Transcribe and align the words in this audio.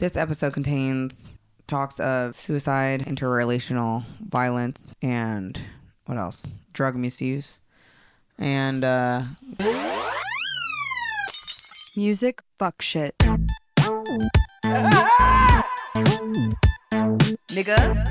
This 0.00 0.16
episode 0.16 0.54
contains 0.54 1.34
talks 1.66 2.00
of 2.00 2.34
suicide, 2.34 3.04
interrelational 3.04 4.02
violence, 4.26 4.94
and 5.02 5.60
what 6.06 6.16
else? 6.16 6.46
Drug 6.72 6.96
misuse. 6.96 7.60
And 8.38 8.82
uh 8.82 9.24
Music, 11.94 12.40
fuck 12.58 12.80
shit. 12.80 13.14
Nigga. 17.50 18.08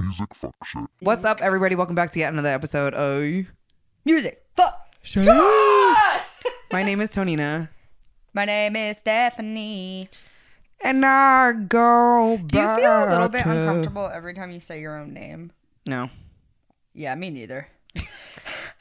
Music, 0.00 0.32
fuck 0.32 0.54
shit. 0.64 0.88
what's 1.00 1.24
up 1.26 1.42
everybody? 1.42 1.74
Welcome 1.74 1.96
back 1.96 2.12
to 2.12 2.18
yet 2.18 2.32
another 2.32 2.48
episode 2.48 2.94
of 2.94 3.44
Music. 4.06 4.42
Fuck. 4.56 4.88
Shit. 5.02 5.83
My 6.74 6.82
name 6.82 7.00
is 7.00 7.12
Tonina. 7.12 7.68
My 8.32 8.44
name 8.44 8.74
is 8.74 8.98
Stephanie. 8.98 10.08
And 10.82 11.06
I 11.06 11.52
go 11.52 12.36
Do 12.44 12.58
you 12.58 12.76
feel 12.76 13.04
a 13.04 13.10
little 13.10 13.28
bit 13.28 13.44
to- 13.44 13.50
uncomfortable 13.50 14.10
every 14.12 14.34
time 14.34 14.50
you 14.50 14.58
say 14.58 14.80
your 14.80 14.98
own 14.98 15.14
name? 15.14 15.52
No. 15.86 16.10
Yeah, 16.92 17.14
me 17.14 17.30
neither. 17.30 17.68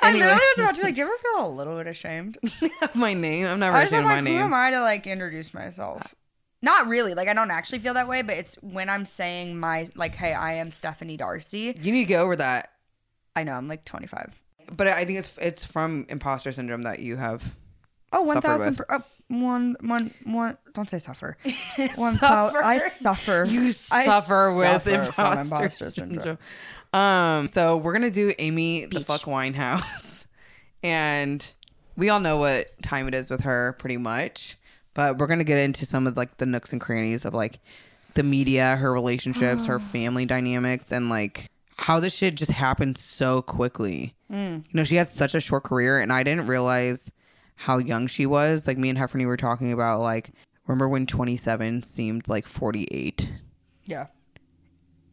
I 0.02 0.10
Anyway. 0.10 0.22
literally 0.26 0.34
was 0.34 0.58
about 0.60 0.74
to 0.76 0.82
be 0.82 0.88
like, 0.88 0.96
do 0.96 1.02
you 1.02 1.08
ever 1.08 1.18
feel 1.22 1.46
a 1.46 1.50
little 1.54 1.78
bit 1.78 1.86
ashamed? 1.86 2.40
Of 2.82 2.96
my 2.96 3.14
name. 3.14 3.46
I'm 3.46 3.60
never 3.60 3.78
I 3.78 3.82
just 3.84 3.94
ashamed 3.94 4.06
am 4.08 4.10
of 4.10 4.16
my 4.16 4.22
like, 4.22 4.28
who 4.28 4.34
name. 4.38 4.42
am 4.46 4.54
I 4.56 4.72
to 4.72 4.82
like 4.82 5.06
introduce 5.06 5.54
myself? 5.54 6.16
Not 6.64 6.88
really. 6.88 7.14
Like 7.14 7.28
I 7.28 7.36
don't 7.36 7.52
actually 7.52 7.78
feel 7.80 7.94
that 7.94 8.08
way, 8.08 8.24
but 8.24 8.36
it's 8.38 8.56
when 8.64 8.90
I'm 8.90 9.06
saying 9.06 9.60
my 9.60 9.86
like, 9.96 10.16
hey, 10.16 10.34
I 10.34 10.54
am 10.54 10.72
Stephanie 10.72 11.18
Darcy. 11.18 11.78
You 11.80 11.92
need 11.92 12.06
to 12.06 12.06
get 12.06 12.22
over 12.22 12.36
that. 12.38 12.72
I 13.36 13.44
know 13.44 13.54
I'm 13.54 13.68
like 13.68 13.86
25. 13.86 14.34
But 14.76 14.88
I 14.88 15.06
think 15.06 15.20
it's 15.20 15.38
it's 15.38 15.64
from 15.64 16.08
imposter 16.10 16.52
syndrome 16.52 16.82
that 16.84 17.00
you 17.00 17.18
have. 17.18 17.54
Oh, 18.16 18.22
one 18.22 18.40
thousand. 18.42 18.80
oh, 18.90 19.02
one, 19.28 19.76
one, 19.82 20.14
one. 20.24 20.58
Don't 20.74 20.90
say 20.90 21.00
suffer. 21.00 21.36
One 21.96 22.16
thou- 22.18 22.52
I 22.64 22.78
suffer. 22.78 23.46
You 23.50 23.64
I 23.92 24.06
suffer 24.06 24.56
with 24.56 24.84
suffer 24.84 24.92
imposter, 25.02 25.42
imposter 25.56 25.86
syndrome. 25.92 26.20
syndrome. 26.20 26.38
Um, 26.94 27.48
so 27.48 27.78
we're 27.78 27.94
gonna 27.94 28.12
do 28.12 28.32
Amy 28.38 28.86
the 28.86 29.02
fuck 29.02 29.22
Winehouse, 29.24 30.26
and 30.84 31.52
we 31.96 32.10
all 32.10 32.20
know 32.20 32.38
what 32.38 32.70
time 32.84 33.08
it 33.08 33.16
is 33.16 33.30
with 33.30 33.42
her, 33.42 33.76
pretty 33.80 33.98
much. 33.98 34.58
But 34.94 35.18
we're 35.18 35.28
gonna 35.28 35.44
get 35.44 35.58
into 35.58 35.86
some 35.88 36.06
of 36.06 36.16
like 36.16 36.38
the 36.38 36.46
nooks 36.46 36.72
and 36.72 36.80
crannies 36.80 37.26
of 37.26 37.34
like 37.34 37.60
the 38.14 38.22
media, 38.24 38.76
her 38.76 38.94
relationships, 38.94 39.66
her 39.66 39.80
family 39.80 40.26
dynamics, 40.26 40.92
and 40.92 41.10
like 41.10 41.50
how 41.78 42.00
this 42.00 42.14
shit 42.14 42.36
just 42.36 42.52
happened 42.52 42.98
so 43.00 43.42
quickly. 43.42 44.14
You 44.30 44.64
know, 44.74 44.84
she 44.84 44.96
had 44.96 45.10
such 45.12 45.36
a 45.36 45.40
short 45.40 45.64
career, 45.64 46.00
and 46.00 46.12
I 46.12 46.24
didn't 46.24 46.48
realize 46.48 47.12
how 47.56 47.78
young 47.78 48.08
she 48.08 48.26
was. 48.26 48.68
Like 48.68 48.78
me 48.78 48.90
and 48.90 48.98
Hefferney 48.98 49.26
were 49.26 49.38
talking 49.38 49.72
about, 49.72 50.00
like, 50.00 50.32
remember 50.68 50.88
when 50.90 51.06
27 51.06 51.84
seemed 51.84 52.28
like 52.28 52.48
48? 52.48 53.32
Yeah. 53.86 54.08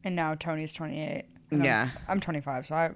And 0.05 0.17
now 0.17 0.35
Tony's 0.35 0.73
28. 0.73 1.25
and 1.51 1.61
I'm- 1.61 1.65
Yeah. 1.65 1.91
I'm, 2.09 2.21
25, 2.21 2.67
so 2.67 2.75
I. 2.75 2.91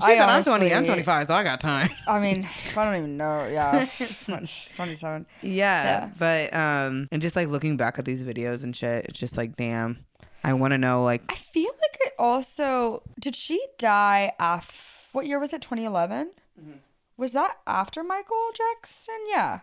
She 0.00 0.14
said, 0.14 0.28
I'm 0.28 0.44
20, 0.44 0.72
I'm 0.72 0.84
25, 0.84 1.26
so 1.26 1.34
I 1.34 1.42
got 1.42 1.60
time. 1.60 1.90
I 2.06 2.20
mean, 2.20 2.48
I 2.76 2.84
don't 2.84 2.96
even 2.96 3.16
know. 3.16 3.48
Yeah. 3.50 3.88
27. 4.26 5.26
Yeah, 5.42 5.50
Yeah. 5.52 6.10
but 6.18 6.54
um, 6.54 7.08
and 7.10 7.20
just 7.20 7.34
like 7.34 7.48
looking 7.48 7.76
back 7.76 7.98
at 7.98 8.04
these 8.04 8.22
videos 8.22 8.62
and 8.62 8.76
shit, 8.76 9.06
it's 9.06 9.18
just 9.18 9.36
like, 9.36 9.56
damn, 9.56 10.04
I 10.44 10.52
want 10.52 10.70
to 10.72 10.78
know, 10.78 11.02
like, 11.02 11.22
I 11.28 11.34
feel 11.34 11.64
like 11.80 11.98
it 12.02 12.12
also. 12.16 13.02
Did 13.18 13.34
she 13.34 13.60
die 13.78 14.30
af 14.38 15.08
What 15.12 15.26
year 15.26 15.40
was 15.40 15.52
it? 15.52 15.62
2011? 15.62 16.30
Mm-hmm. 16.60 16.70
Was 17.18 17.32
that 17.32 17.58
after 17.66 18.02
Michael 18.04 18.50
Jackson? 18.54 19.16
Yeah. 19.28 19.60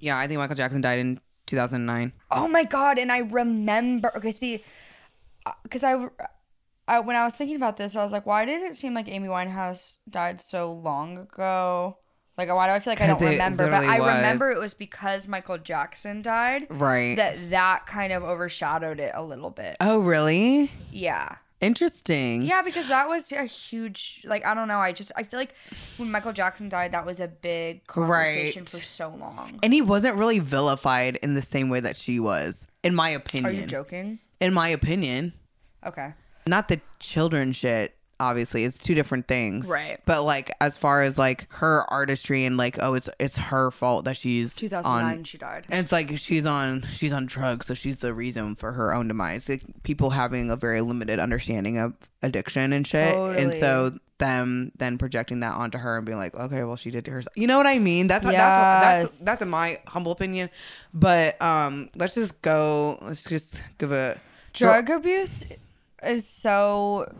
yeah, 0.00 0.18
I 0.18 0.26
think 0.26 0.38
Michael 0.38 0.56
Jackson 0.56 0.80
died 0.80 0.98
in 0.98 1.20
2009. 1.46 2.12
Oh 2.30 2.48
my 2.48 2.64
god! 2.64 2.98
And 2.98 3.12
I 3.12 3.18
remember. 3.18 4.10
Okay, 4.16 4.30
see, 4.30 4.64
uh, 5.44 5.52
because 5.62 5.84
I, 5.84 6.08
I, 6.88 7.00
when 7.00 7.14
I 7.14 7.24
was 7.24 7.34
thinking 7.34 7.56
about 7.56 7.76
this, 7.76 7.94
I 7.94 8.02
was 8.02 8.12
like, 8.12 8.24
why 8.24 8.46
did 8.46 8.62
it 8.62 8.74
seem 8.76 8.94
like 8.94 9.06
Amy 9.06 9.28
Winehouse 9.28 9.98
died 10.08 10.40
so 10.40 10.72
long 10.72 11.18
ago? 11.18 11.98
Like, 12.38 12.54
why 12.54 12.68
do 12.68 12.72
I 12.72 12.80
feel 12.80 12.92
like 12.92 13.00
I 13.00 13.08
don't 13.08 13.20
remember? 13.20 13.66
But 13.66 13.84
I 13.84 14.00
was. 14.00 14.16
remember 14.16 14.50
it 14.50 14.58
was 14.58 14.72
because 14.72 15.28
Michael 15.28 15.58
Jackson 15.58 16.22
died. 16.22 16.68
Right. 16.70 17.16
That 17.16 17.50
that 17.50 17.86
kind 17.86 18.12
of 18.14 18.22
overshadowed 18.22 19.00
it 19.00 19.12
a 19.14 19.22
little 19.22 19.50
bit. 19.50 19.76
oh, 19.80 19.98
really? 19.98 20.70
Yeah. 20.90 21.36
Interesting. 21.60 22.42
Yeah, 22.42 22.62
because 22.62 22.86
that 22.88 23.08
was 23.08 23.32
a 23.32 23.44
huge 23.44 24.22
like 24.24 24.46
I 24.46 24.54
don't 24.54 24.68
know. 24.68 24.78
I 24.78 24.92
just 24.92 25.10
I 25.16 25.24
feel 25.24 25.40
like 25.40 25.54
when 25.96 26.10
Michael 26.10 26.32
Jackson 26.32 26.68
died, 26.68 26.92
that 26.92 27.04
was 27.04 27.20
a 27.20 27.26
big 27.28 27.84
conversation 27.86 28.62
Right. 28.62 28.68
for 28.68 28.78
so 28.78 29.08
long. 29.10 29.58
And 29.62 29.72
he 29.72 29.82
wasn't 29.82 30.16
really 30.16 30.38
vilified 30.38 31.16
in 31.16 31.34
the 31.34 31.42
same 31.42 31.68
way 31.68 31.80
that 31.80 31.96
she 31.96 32.20
was, 32.20 32.66
in 32.84 32.94
my 32.94 33.08
opinion. 33.10 33.52
Are 33.52 33.60
you 33.60 33.66
joking? 33.66 34.20
In 34.40 34.54
my 34.54 34.68
opinion. 34.68 35.32
Okay. 35.84 36.14
Not 36.46 36.68
the 36.68 36.80
children 37.00 37.52
shit, 37.52 37.96
obviously. 38.20 38.64
It's 38.64 38.78
two 38.78 38.94
different 38.94 39.26
things. 39.26 39.66
Right. 39.66 40.00
But 40.04 40.24
like 40.24 40.54
as 40.60 40.76
far 40.76 41.02
as 41.02 41.18
like 41.18 41.46
her 41.54 41.84
artistry 41.88 42.44
and 42.44 42.56
like, 42.56 42.78
oh, 42.80 42.94
it's 42.94 43.08
it's 43.18 43.36
her 43.36 43.70
fault 43.70 44.04
that 44.04 44.16
she's 44.16 44.54
2009, 44.54 45.18
on 45.18 45.24
she 45.24 45.38
died. 45.38 45.66
And 45.70 45.80
it's 45.80 45.92
like 45.92 46.16
she's 46.18 46.46
on 46.46 46.82
she's 46.82 47.12
on 47.12 47.26
drugs, 47.26 47.66
so 47.66 47.74
she's 47.74 47.98
the 47.98 48.14
reason 48.14 48.54
for 48.54 48.72
her 48.72 48.94
own 48.94 49.08
demise. 49.08 49.48
Like, 49.48 49.62
people 49.82 50.10
having 50.10 50.50
a 50.50 50.56
very 50.56 50.80
limited 50.80 51.18
understanding 51.18 51.78
of 51.78 51.94
addiction 52.22 52.72
and 52.72 52.86
shit, 52.86 53.16
and 53.16 53.54
so 53.54 53.92
them 54.18 54.72
then 54.76 54.98
projecting 54.98 55.40
that 55.40 55.54
onto 55.54 55.78
her 55.78 55.96
and 55.96 56.04
being 56.04 56.18
like, 56.18 56.34
okay, 56.34 56.64
well 56.64 56.76
she 56.76 56.90
did 56.90 57.04
to 57.04 57.10
herself. 57.10 57.36
You 57.36 57.46
know 57.46 57.56
what 57.56 57.66
I 57.66 57.78
mean? 57.78 58.08
That's 58.08 58.24
what 58.24 58.32
that's 58.32 59.02
that's 59.02 59.24
that's 59.24 59.42
in 59.42 59.50
my 59.50 59.80
humble 59.86 60.12
opinion. 60.12 60.50
But 60.92 61.40
um, 61.40 61.88
let's 61.94 62.14
just 62.14 62.40
go. 62.42 62.98
Let's 63.02 63.24
just 63.24 63.62
give 63.78 63.92
a 63.92 64.18
Drug 64.52 64.90
abuse 64.90 65.44
is 66.02 66.26
so, 66.26 67.12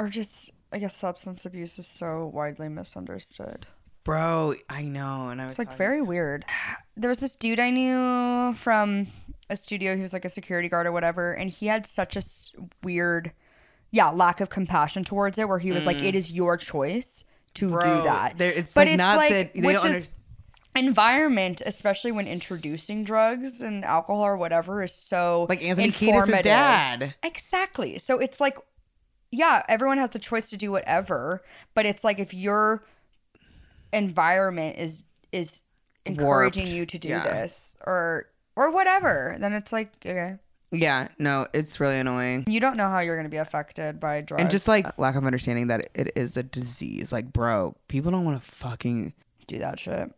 or 0.00 0.08
just 0.08 0.50
I 0.72 0.78
guess 0.78 0.96
substance 0.96 1.44
abuse 1.46 1.78
is 1.78 1.86
so 1.86 2.30
widely 2.32 2.68
misunderstood. 2.68 3.66
bro. 4.04 4.54
I 4.68 4.82
know, 4.84 5.28
and 5.28 5.40
I 5.40 5.44
was 5.44 5.52
It's 5.54 5.58
like 5.58 5.76
very 5.76 6.00
weird. 6.02 6.44
There 6.96 7.08
was 7.08 7.18
this 7.18 7.34
dude 7.34 7.58
I 7.58 7.70
knew 7.70 8.52
from 8.54 9.06
a 9.48 9.56
studio. 9.56 9.96
He 9.96 10.02
was 10.02 10.12
like 10.12 10.24
a 10.26 10.28
security 10.28 10.68
guard 10.68 10.86
or 10.86 10.92
whatever, 10.92 11.32
and 11.32 11.48
he 11.48 11.66
had 11.66 11.86
such 11.86 12.14
a 12.16 12.22
weird, 12.82 13.32
yeah, 13.90 14.10
lack 14.10 14.40
of 14.42 14.50
compassion 14.50 15.02
towards 15.04 15.38
it. 15.38 15.48
Where 15.48 15.58
he 15.58 15.72
was 15.72 15.86
like, 15.86 15.96
"It 15.96 16.14
is 16.14 16.30
your 16.30 16.56
choice 16.58 17.24
to 17.54 17.66
Mm. 17.66 17.70
Bro, 17.70 17.96
do 17.96 18.02
that." 18.04 18.36
there- 18.38 18.52
it's 18.52 18.76
like 18.76 18.96
not 18.98 19.18
that- 19.30 19.54
they 19.54 19.60
which 19.62 19.82
is 19.84 20.10
environment, 20.76 21.62
especially 21.64 22.12
when 22.12 22.26
introducing 22.26 23.02
drugs 23.04 23.60
and 23.62 23.84
alcohol 23.84 24.22
or 24.24 24.36
whatever, 24.36 24.82
is 24.82 24.92
so 24.92 25.46
like 25.48 25.62
Anthony 25.64 25.90
Kiedis' 25.90 26.42
dad. 26.42 27.14
Exactly. 27.22 27.98
So 27.98 28.18
it's 28.18 28.40
like, 28.40 28.58
yeah, 29.32 29.62
everyone 29.68 29.98
has 29.98 30.10
the 30.10 30.18
choice 30.18 30.50
to 30.50 30.56
do 30.56 30.70
whatever, 30.72 31.42
but 31.74 31.86
it's 31.86 32.02
like 32.04 32.18
if 32.18 32.32
your 32.34 32.84
environment 33.92 34.76
is 34.78 35.04
is 35.32 35.62
encouraging 36.06 36.64
Warped. 36.64 36.76
you 36.76 36.86
to 36.86 36.98
do 36.98 37.08
Yeah. 37.08 37.22
this 37.24 37.76
or 37.86 38.26
or 38.56 38.70
whatever, 38.70 39.36
then 39.40 39.52
it's 39.52 39.72
like 39.72 39.92
okay, 40.04 40.36
Yeah, 40.72 41.08
no, 41.18 41.46
it's 41.54 41.80
really 41.80 41.98
annoying. 41.98 42.44
you 42.48 42.60
don't 42.60 42.76
know 42.76 42.88
how 42.88 43.00
you're 43.00 43.16
going 43.16 43.24
to 43.26 43.30
be 43.30 43.36
affected 43.36 44.00
by 44.00 44.20
drugs 44.20 44.40
And 44.42 44.50
just 44.50 44.68
like 44.68 44.98
lack 44.98 45.14
of 45.16 45.24
understanding 45.24 45.68
that 45.68 45.88
it 45.94 46.12
is 46.16 46.36
a 46.36 46.42
disease. 46.42 47.12
Like, 47.12 47.32
bro, 47.32 47.76
people 47.88 48.10
don't 48.10 48.24
want 48.24 48.40
to 48.42 48.50
fucking 48.50 49.12
do 49.46 49.58
that 49.58 49.78
shit. 49.80 50.12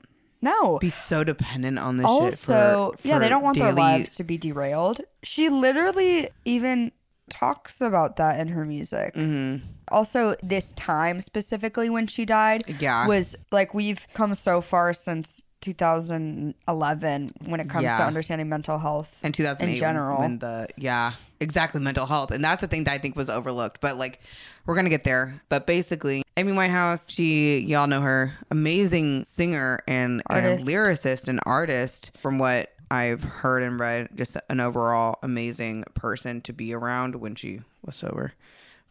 No. 0.44 0.79
be 0.79 0.91
so 0.91 1.23
dependent 1.23 1.79
on 1.79 1.99
this 1.99 2.06
also, 2.06 2.91
shit 2.93 3.00
for, 3.03 3.09
yeah, 3.09 3.19
they 3.21 3.29
don't 3.29 3.44
want 3.44 3.56
their 3.56 3.73
lives 3.73 4.17
to 4.17 4.25
be 4.25 4.37
derailed. 4.37 5.00
She 5.23 5.49
literally 5.49 6.29
even 6.44 6.91
talks 7.32 7.81
about 7.81 8.16
that 8.16 8.38
in 8.38 8.48
her 8.48 8.65
music. 8.65 9.15
Mm-hmm. 9.15 9.65
Also, 9.88 10.37
this 10.43 10.72
time 10.72 11.20
specifically 11.20 11.88
when 11.91 12.06
she 12.06 12.25
died 12.25 12.62
Yeah. 12.78 13.06
was 13.06 13.34
like 13.50 13.72
we've 13.75 14.06
come 14.15 14.34
so 14.34 14.60
far 14.60 14.93
since 14.93 15.43
2011 15.62 17.31
when 17.46 17.61
it 17.61 17.69
comes 17.69 17.87
to 17.87 18.02
understanding 18.02 18.49
mental 18.49 18.79
health 18.79 19.20
and 19.23 19.32
2008 19.34 19.73
in 19.75 19.79
general. 19.81 20.19
when 20.19 20.38
the 20.40 20.67
yeah 20.76 21.12
exactly 21.40 21.81
mental 21.81 22.06
health 22.06 22.31
and 22.32 22.44
that's 22.44 22.61
the 22.61 22.67
thing 22.67 22.82
that 22.84 22.93
i 22.93 22.99
think 22.99 23.14
was 23.14 23.29
overlooked 23.31 23.81
but 23.81 23.96
like 23.96 24.20
we're 24.67 24.75
gonna 24.75 24.90
get 24.90 25.05
there 25.05 25.40
but 25.49 25.67
basically 25.67 26.23
amy 26.37 26.52
winehouse 26.52 27.08
she 27.11 27.58
y'all 27.61 27.87
know 27.87 28.00
her 28.00 28.32
amazing 28.50 29.25
singer 29.25 29.78
and, 29.87 30.20
and 30.31 30.61
lyricist 30.62 31.28
and 31.28 31.38
artist 31.46 32.11
from 32.20 32.38
what 32.38 32.73
i've 32.93 33.25
heard 33.25 33.62
and 33.62 33.81
read 33.81 34.09
just 34.15 34.37
an 34.50 34.61
overall 34.61 35.19
amazing 35.23 35.83
person 35.94 36.41
to 36.41 36.53
be 36.53 36.73
around 36.75 37.15
when 37.17 37.35
she 37.35 37.61
was 37.85 37.97
sober 37.97 38.33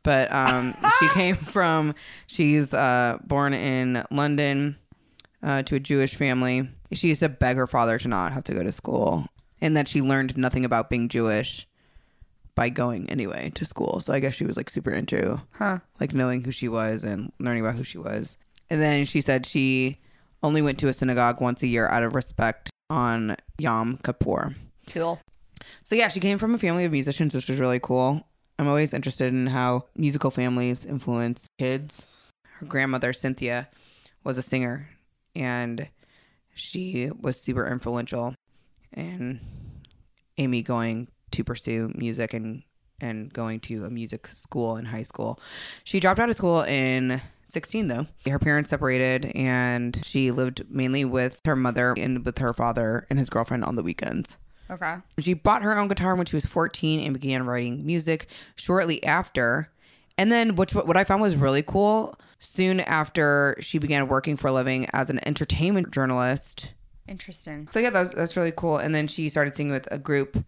but 0.04 0.32
um 0.32 0.74
she 1.00 1.08
came 1.10 1.36
from 1.36 1.94
she's 2.28 2.74
uh 2.74 3.18
born 3.24 3.54
in 3.54 4.04
london 4.12 4.76
uh, 5.44 5.64
to 5.64 5.74
a 5.74 5.80
Jewish 5.80 6.14
family. 6.14 6.70
She 6.92 7.08
used 7.08 7.22
to 7.22 7.30
beg 7.30 7.58
her 7.58 7.66
father 7.66 7.98
to 7.98 8.08
not 8.08 8.32
have 8.32 8.44
to 8.44 8.54
go 8.54 8.62
to 8.62 8.72
school, 8.72 9.26
and 9.60 9.76
that 9.76 9.88
she 9.88 10.00
learned 10.00 10.38
nothing 10.38 10.64
about 10.66 10.88
being 10.88 11.10
Jewish 11.10 11.68
by 12.54 12.70
going 12.70 13.10
anyway 13.10 13.52
to 13.56 13.66
school. 13.66 14.02
So 14.02 14.14
I 14.14 14.20
guess 14.20 14.36
she 14.36 14.46
was 14.46 14.56
like 14.56 14.70
super 14.70 14.92
into 14.92 15.42
Huh. 15.54 15.80
like 16.00 16.14
knowing 16.14 16.44
who 16.44 16.52
she 16.52 16.68
was 16.68 17.04
and 17.04 17.32
learning 17.40 17.64
about 17.66 17.76
who 17.76 17.84
she 17.84 17.98
was. 17.98 18.38
And 18.70 18.80
then 18.80 19.04
she 19.06 19.20
said 19.20 19.48
she 19.48 19.98
only 20.44 20.62
went 20.62 20.78
to 20.78 20.88
a 20.90 20.94
synagogue 20.94 21.42
once 21.42 21.64
a 21.64 21.68
year 21.68 21.88
out 21.88 22.04
of 22.04 22.14
respect 22.14 22.70
on 22.92 23.38
Yom 23.58 23.98
Kippur. 24.04 24.54
Cool. 24.90 25.20
So 25.84 25.96
yeah, 25.96 26.10
she 26.10 26.20
came 26.20 26.38
from 26.38 26.54
a 26.54 26.60
family 26.60 26.84
of 26.84 26.92
musicians, 26.92 27.34
which 27.34 27.48
was 27.48 27.58
really 27.60 27.80
cool. 27.80 28.28
I'm 28.60 28.68
always 28.68 28.94
interested 28.94 29.34
in 29.34 29.48
how 29.48 29.86
musical 29.96 30.30
families 30.30 30.84
influence 30.86 31.48
kids. 31.58 32.06
Her 32.58 32.66
grandmother 32.66 33.14
Cynthia 33.14 33.70
was 34.24 34.38
a 34.38 34.42
singer, 34.42 34.90
and 35.36 35.88
she 36.54 37.10
was 37.18 37.40
super 37.40 37.66
influential 37.66 38.36
in 38.96 39.40
Amy 40.38 40.62
going 40.62 41.08
to 41.32 41.44
pursue 41.44 41.92
music 41.96 42.34
and 42.34 42.64
and 43.00 43.34
going 43.34 43.60
to 43.62 43.86
a 43.86 43.90
music 43.90 44.28
school 44.28 44.78
in 44.78 44.86
high 44.86 45.02
school. 45.02 45.40
She 45.84 46.00
dropped 46.00 46.20
out 46.20 46.30
of 46.30 46.36
school 46.36 46.62
in 46.62 47.20
16 47.52 47.88
though. 47.88 48.08
Her 48.28 48.40
parents 48.40 48.70
separated 48.70 49.32
and 49.36 50.04
she 50.04 50.32
lived 50.32 50.66
mainly 50.70 51.06
with 51.06 51.42
her 51.46 51.56
mother 51.56 51.94
and 51.98 52.26
with 52.26 52.38
her 52.40 52.54
father 52.54 53.06
and 53.10 53.20
his 53.20 53.30
girlfriend 53.30 53.64
on 53.64 53.76
the 53.76 53.84
weekends. 53.84 54.38
Okay. 54.70 54.96
She 55.20 55.34
bought 55.34 55.64
her 55.64 55.78
own 55.78 55.90
guitar 55.90 56.16
when 56.16 56.26
she 56.26 56.36
was 56.36 56.46
14 56.46 57.02
and 57.02 57.14
began 57.14 57.46
writing 57.46 57.86
music 57.86 58.28
shortly 58.56 59.04
after. 59.04 59.70
And 60.18 60.32
then, 60.32 60.56
which 60.56 60.74
what 60.74 60.98
I 60.98 61.04
found 61.04 61.22
was 61.22 61.36
really 61.36 61.64
cool, 61.64 62.16
soon 62.40 62.80
after 62.82 63.56
she 63.60 63.80
began 63.80 64.08
working 64.08 64.38
for 64.38 64.48
a 64.48 64.52
living 64.52 64.88
as 64.94 65.10
an 65.10 65.20
entertainment 65.28 65.92
journalist. 65.92 66.74
Interesting. 67.08 67.68
So 67.72 67.80
yeah, 67.80 67.90
that's 67.90 68.14
that's 68.14 68.38
really 68.38 68.54
cool. 68.56 68.78
And 68.78 68.94
then 68.94 69.08
she 69.08 69.30
started 69.30 69.56
singing 69.56 69.74
with 69.74 69.88
a 69.92 69.98
group, 69.98 70.44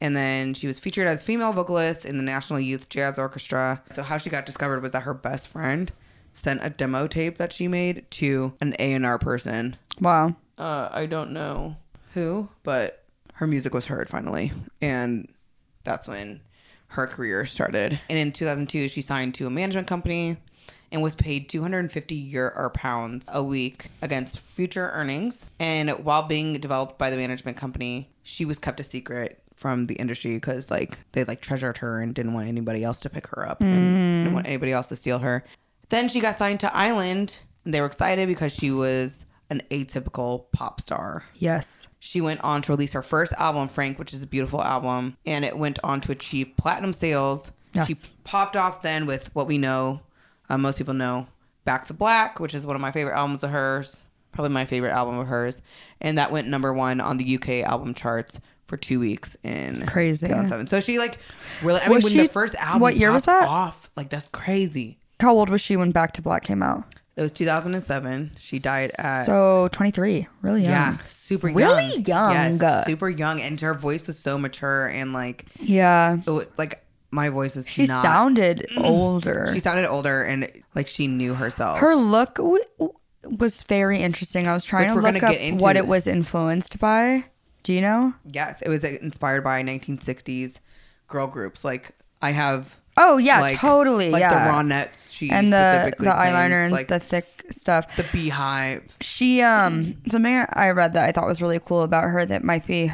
and 0.00 0.16
then 0.16 0.54
she 0.54 0.66
was 0.66 0.78
featured 0.78 1.06
as 1.06 1.22
female 1.22 1.52
vocalist 1.52 2.04
in 2.04 2.16
the 2.16 2.22
National 2.22 2.58
Youth 2.58 2.88
Jazz 2.88 3.18
Orchestra. 3.18 3.82
So 3.90 4.02
how 4.02 4.18
she 4.18 4.30
got 4.30 4.46
discovered 4.46 4.82
was 4.82 4.92
that 4.92 5.02
her 5.02 5.14
best 5.14 5.48
friend 5.48 5.92
sent 6.38 6.60
a 6.62 6.70
demo 6.70 7.06
tape 7.06 7.36
that 7.38 7.52
she 7.52 7.68
made 7.68 8.08
to 8.12 8.54
an 8.60 8.74
A 8.78 8.92
and 8.94 9.04
R 9.04 9.18
person. 9.18 9.76
Wow. 10.00 10.36
Uh, 10.56 10.88
I 10.90 11.06
don't 11.06 11.32
know 11.32 11.76
who, 12.14 12.48
but 12.62 13.04
her 13.34 13.46
music 13.46 13.74
was 13.74 13.86
heard 13.86 14.08
finally, 14.08 14.52
and 14.80 15.28
that's 15.84 16.08
when 16.08 16.40
her 16.88 17.06
career 17.06 17.44
started. 17.44 18.00
And 18.08 18.18
in 18.18 18.32
2002, 18.32 18.88
she 18.88 19.00
signed 19.00 19.34
to 19.34 19.46
a 19.46 19.50
management 19.50 19.86
company 19.86 20.36
and 20.90 21.02
was 21.02 21.14
paid 21.14 21.48
250 21.48 22.14
euro 22.14 22.52
or 22.56 22.70
pounds 22.70 23.28
a 23.32 23.42
week 23.42 23.88
against 24.00 24.40
future 24.40 24.90
earnings. 24.94 25.50
And 25.60 25.90
while 26.04 26.22
being 26.22 26.54
developed 26.54 26.98
by 26.98 27.10
the 27.10 27.16
management 27.16 27.56
company, 27.56 28.10
she 28.22 28.44
was 28.44 28.58
kept 28.58 28.80
a 28.80 28.84
secret 28.84 29.42
from 29.54 29.86
the 29.86 29.94
industry 29.96 30.34
because 30.34 30.70
like 30.70 30.98
they 31.12 31.24
like 31.24 31.40
treasured 31.40 31.78
her 31.78 32.00
and 32.00 32.14
didn't 32.14 32.32
want 32.32 32.46
anybody 32.48 32.84
else 32.84 33.00
to 33.00 33.10
pick 33.10 33.26
her 33.28 33.46
up 33.46 33.60
and 33.60 34.24
didn't 34.24 34.34
want 34.34 34.46
anybody 34.46 34.72
else 34.72 34.88
to 34.88 34.96
steal 34.96 35.18
her. 35.18 35.44
Then 35.90 36.08
she 36.08 36.20
got 36.20 36.36
signed 36.38 36.60
to 36.60 36.74
Island 36.76 37.40
and 37.64 37.72
they 37.74 37.80
were 37.80 37.86
excited 37.86 38.28
because 38.28 38.54
she 38.54 38.70
was 38.70 39.24
an 39.50 39.62
atypical 39.70 40.44
pop 40.52 40.80
star. 40.80 41.22
Yes. 41.34 41.88
She 41.98 42.20
went 42.20 42.40
on 42.42 42.60
to 42.62 42.72
release 42.72 42.92
her 42.92 43.02
first 43.02 43.32
album, 43.34 43.68
Frank, 43.68 43.98
which 43.98 44.12
is 44.12 44.22
a 44.22 44.26
beautiful 44.26 44.62
album, 44.62 45.16
and 45.24 45.44
it 45.44 45.56
went 45.56 45.78
on 45.82 46.00
to 46.02 46.12
achieve 46.12 46.52
platinum 46.56 46.92
sales. 46.92 47.50
Yes. 47.72 47.86
She 47.88 47.94
popped 48.24 48.56
off 48.56 48.82
then 48.82 49.06
with 49.06 49.34
what 49.34 49.46
we 49.46 49.56
know, 49.56 50.00
uh, 50.50 50.58
most 50.58 50.76
people 50.78 50.94
know, 50.94 51.26
Back 51.64 51.86
to 51.86 51.94
Black, 51.94 52.40
which 52.40 52.54
is 52.54 52.66
one 52.66 52.76
of 52.76 52.82
my 52.82 52.90
favorite 52.90 53.14
albums 53.14 53.42
of 53.42 53.50
hers, 53.50 54.02
probably 54.32 54.52
my 54.52 54.64
favorite 54.66 54.90
album 54.92 55.18
of 55.18 55.26
hers, 55.28 55.60
and 56.00 56.16
that 56.18 56.30
went 56.30 56.48
number 56.48 56.72
one 56.74 57.00
on 57.00 57.16
the 57.16 57.34
UK 57.36 57.62
album 57.66 57.94
charts 57.94 58.40
for 58.66 58.76
two 58.76 59.00
weeks 59.00 59.34
in 59.42 59.74
crazy. 59.86 60.26
2007. 60.26 60.66
So 60.66 60.80
she 60.80 60.98
like 60.98 61.18
really, 61.62 61.80
I 61.80 61.88
mean, 61.88 61.96
Was 61.96 62.04
when 62.04 62.12
she- 62.12 62.22
the 62.22 62.28
first 62.28 62.54
album 62.56 62.80
what 62.80 62.96
year 62.96 63.12
was 63.12 63.22
that? 63.24 63.48
Off, 63.48 63.90
like 63.96 64.10
that's 64.10 64.28
crazy. 64.28 64.97
How 65.20 65.32
old 65.32 65.48
was 65.50 65.60
she 65.60 65.76
when 65.76 65.90
Back 65.90 66.12
to 66.14 66.22
Black 66.22 66.44
came 66.44 66.62
out? 66.62 66.84
It 67.16 67.22
was 67.22 67.32
2007. 67.32 68.36
She 68.38 68.58
died 68.60 68.90
at 68.98 69.24
So 69.24 69.68
23. 69.72 70.28
Really 70.42 70.62
young. 70.62 70.70
yeah, 70.70 70.98
super 71.02 71.48
young. 71.48 71.56
Really 71.56 72.00
young. 72.02 72.32
Yes, 72.32 72.86
super 72.86 73.08
young, 73.08 73.40
and 73.40 73.60
her 73.60 73.74
voice 73.74 74.06
was 74.06 74.16
so 74.18 74.38
mature 74.38 74.86
and 74.86 75.12
like 75.12 75.46
Yeah. 75.60 76.18
it 76.24 76.30
wa- 76.30 76.44
like 76.56 76.84
my 77.10 77.28
voice 77.30 77.56
is 77.56 77.66
She 77.68 77.86
not. 77.86 78.02
sounded 78.02 78.68
older. 78.78 79.48
she 79.52 79.58
sounded 79.58 79.88
older 79.88 80.22
and 80.22 80.48
like 80.76 80.86
she 80.86 81.08
knew 81.08 81.34
herself. 81.34 81.80
Her 81.80 81.96
look 81.96 82.36
w- 82.36 82.62
was 83.24 83.62
very 83.62 83.98
interesting. 84.00 84.46
I 84.46 84.52
was 84.52 84.62
trying 84.64 84.94
Which 84.94 85.02
to 85.04 85.12
look 85.12 85.22
up 85.24 85.32
get 85.32 85.40
into. 85.40 85.64
what 85.64 85.76
it 85.76 85.88
was 85.88 86.06
influenced 86.06 86.78
by. 86.78 87.24
Do 87.64 87.72
you 87.72 87.80
know? 87.80 88.14
yes, 88.30 88.62
it 88.62 88.68
was 88.68 88.84
inspired 88.84 89.42
by 89.42 89.62
1960s 89.64 90.60
girl 91.08 91.26
groups. 91.26 91.64
Like 91.64 91.96
I 92.22 92.30
have. 92.30 92.76
Oh 93.00 93.16
yeah, 93.16 93.40
like, 93.40 93.58
totally. 93.58 94.10
Like 94.10 94.20
yeah. 94.20 94.44
the 94.44 94.50
Ronettes. 94.50 95.14
She 95.14 95.30
and 95.30 95.52
the 95.52 95.94
the 95.98 96.10
eyeliner 96.10 96.64
and 96.64 96.72
like 96.72 96.88
the 96.88 96.98
thick 96.98 97.44
stuff. 97.50 97.96
the 97.96 98.04
beehive. 98.12 98.96
She 99.00 99.40
um 99.40 99.96
something 100.08 100.44
I 100.52 100.70
read 100.70 100.92
that 100.94 101.04
I 101.04 101.12
thought 101.12 101.26
was 101.26 101.40
really 101.40 101.60
cool 101.60 101.82
about 101.82 102.04
her 102.04 102.26
that 102.26 102.42
might 102.42 102.66
be 102.66 102.92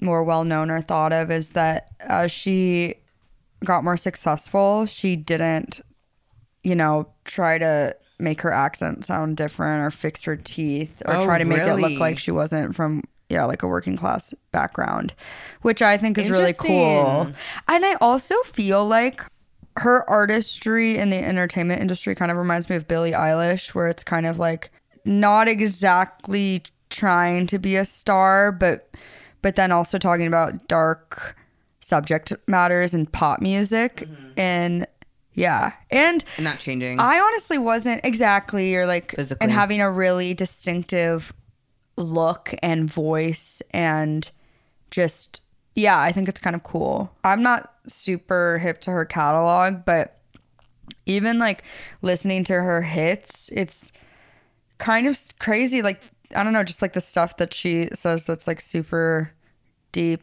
more 0.00 0.24
well 0.24 0.44
known 0.44 0.70
or 0.70 0.82
thought 0.82 1.12
of 1.12 1.30
is 1.30 1.50
that 1.50 1.88
as 2.00 2.32
she 2.32 2.96
got 3.64 3.84
more 3.84 3.96
successful, 3.96 4.86
she 4.86 5.16
didn't, 5.16 5.80
you 6.62 6.74
know, 6.74 7.08
try 7.24 7.58
to 7.58 7.96
make 8.18 8.40
her 8.40 8.52
accent 8.52 9.04
sound 9.04 9.36
different 9.36 9.82
or 9.84 9.90
fix 9.90 10.24
her 10.24 10.36
teeth 10.36 11.02
or 11.06 11.16
Oh, 11.16 11.24
try 11.24 11.38
to 11.38 11.44
make 11.44 11.60
it 11.60 11.74
look 11.74 12.00
like 12.00 12.18
she 12.18 12.32
wasn't 12.32 12.74
from 12.74 13.02
yeah, 13.28 13.44
like 13.44 13.62
a 13.62 13.68
working 13.68 13.96
class 13.96 14.34
background, 14.52 15.14
which 15.62 15.82
I 15.82 15.96
think 15.96 16.18
is 16.18 16.30
really 16.30 16.54
cool. 16.54 17.32
And 17.68 17.86
I 17.86 17.94
also 18.00 18.34
feel 18.42 18.86
like 18.86 19.22
her 19.76 20.08
artistry 20.08 20.96
in 20.96 21.10
the 21.10 21.18
entertainment 21.18 21.80
industry 21.80 22.14
kind 22.14 22.30
of 22.30 22.36
reminds 22.36 22.68
me 22.68 22.76
of 22.76 22.88
Billie 22.88 23.12
Eilish, 23.12 23.74
where 23.74 23.86
it's 23.86 24.02
kind 24.02 24.26
of 24.26 24.38
like 24.38 24.70
not 25.04 25.48
exactly 25.48 26.62
trying 26.90 27.46
to 27.48 27.58
be 27.58 27.76
a 27.76 27.84
star, 27.84 28.50
but 28.52 28.90
but 29.42 29.56
then 29.56 29.70
also 29.70 29.98
talking 29.98 30.26
about 30.26 30.66
dark 30.68 31.36
subject 31.80 32.32
matters 32.46 32.92
and 32.92 33.10
pop 33.12 33.40
music 33.40 33.96
mm-hmm. 33.96 34.30
and 34.36 34.86
yeah. 35.34 35.72
And 35.90 36.24
And 36.36 36.44
not 36.44 36.58
changing. 36.58 36.98
I 36.98 37.20
honestly 37.20 37.58
wasn't 37.58 38.00
exactly 38.04 38.74
or 38.74 38.86
like 38.86 39.14
Physically. 39.14 39.44
and 39.44 39.52
having 39.52 39.80
a 39.80 39.90
really 39.90 40.34
distinctive 40.34 41.32
look 41.98 42.54
and 42.62 42.90
voice 42.90 43.62
and 43.72 44.30
just 44.90 45.42
yeah, 45.74 46.00
I 46.00 46.10
think 46.10 46.28
it's 46.28 46.40
kind 46.40 46.56
of 46.56 46.64
cool. 46.64 47.10
I'm 47.22 47.42
not 47.42 47.72
super 47.86 48.58
hip 48.58 48.80
to 48.80 48.90
her 48.90 49.04
catalog, 49.04 49.84
but 49.84 50.18
even 51.06 51.38
like 51.38 51.62
listening 52.02 52.42
to 52.44 52.54
her 52.54 52.82
hits, 52.82 53.48
it's 53.50 53.92
kind 54.78 55.06
of 55.06 55.18
crazy 55.38 55.82
like 55.82 56.02
I 56.34 56.42
don't 56.42 56.52
know, 56.52 56.64
just 56.64 56.82
like 56.82 56.92
the 56.92 57.00
stuff 57.00 57.36
that 57.38 57.54
she 57.54 57.88
says 57.94 58.24
that's 58.26 58.46
like 58.46 58.60
super 58.60 59.32
deep 59.92 60.22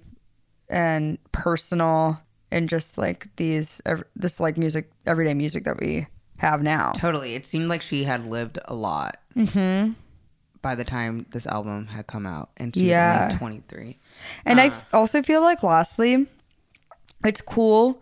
and 0.69 1.17
personal 1.31 2.19
and 2.51 2.69
just 2.69 2.97
like 2.97 3.27
these 3.37 3.81
this 4.15 4.39
like 4.39 4.57
music 4.57 4.91
everyday 5.05 5.33
music 5.33 5.63
that 5.63 5.79
we 5.79 6.07
have 6.37 6.61
now. 6.61 6.91
Totally. 6.91 7.33
It 7.33 7.45
seemed 7.45 7.69
like 7.69 7.81
she 7.81 8.03
had 8.03 8.25
lived 8.25 8.59
a 8.65 8.75
lot 8.75 9.17
mm-hmm. 9.35 9.93
By 10.65 10.73
the 10.73 10.83
time 10.83 11.27
this 11.29 11.45
album 11.45 11.85
had 11.85 12.07
come 12.07 12.25
out. 12.25 12.49
And 12.57 12.73
she 12.73 12.89
Yeah. 12.89 13.25
was 13.25 13.33
only 13.33 13.37
23. 13.37 13.99
And 14.45 14.59
I 14.59 14.69
uh, 14.69 14.71
f- 14.71 14.93
also 14.95 15.21
feel 15.21 15.41
like 15.41 15.61
lastly, 15.61 16.25
it's 17.23 17.39
cool 17.39 18.01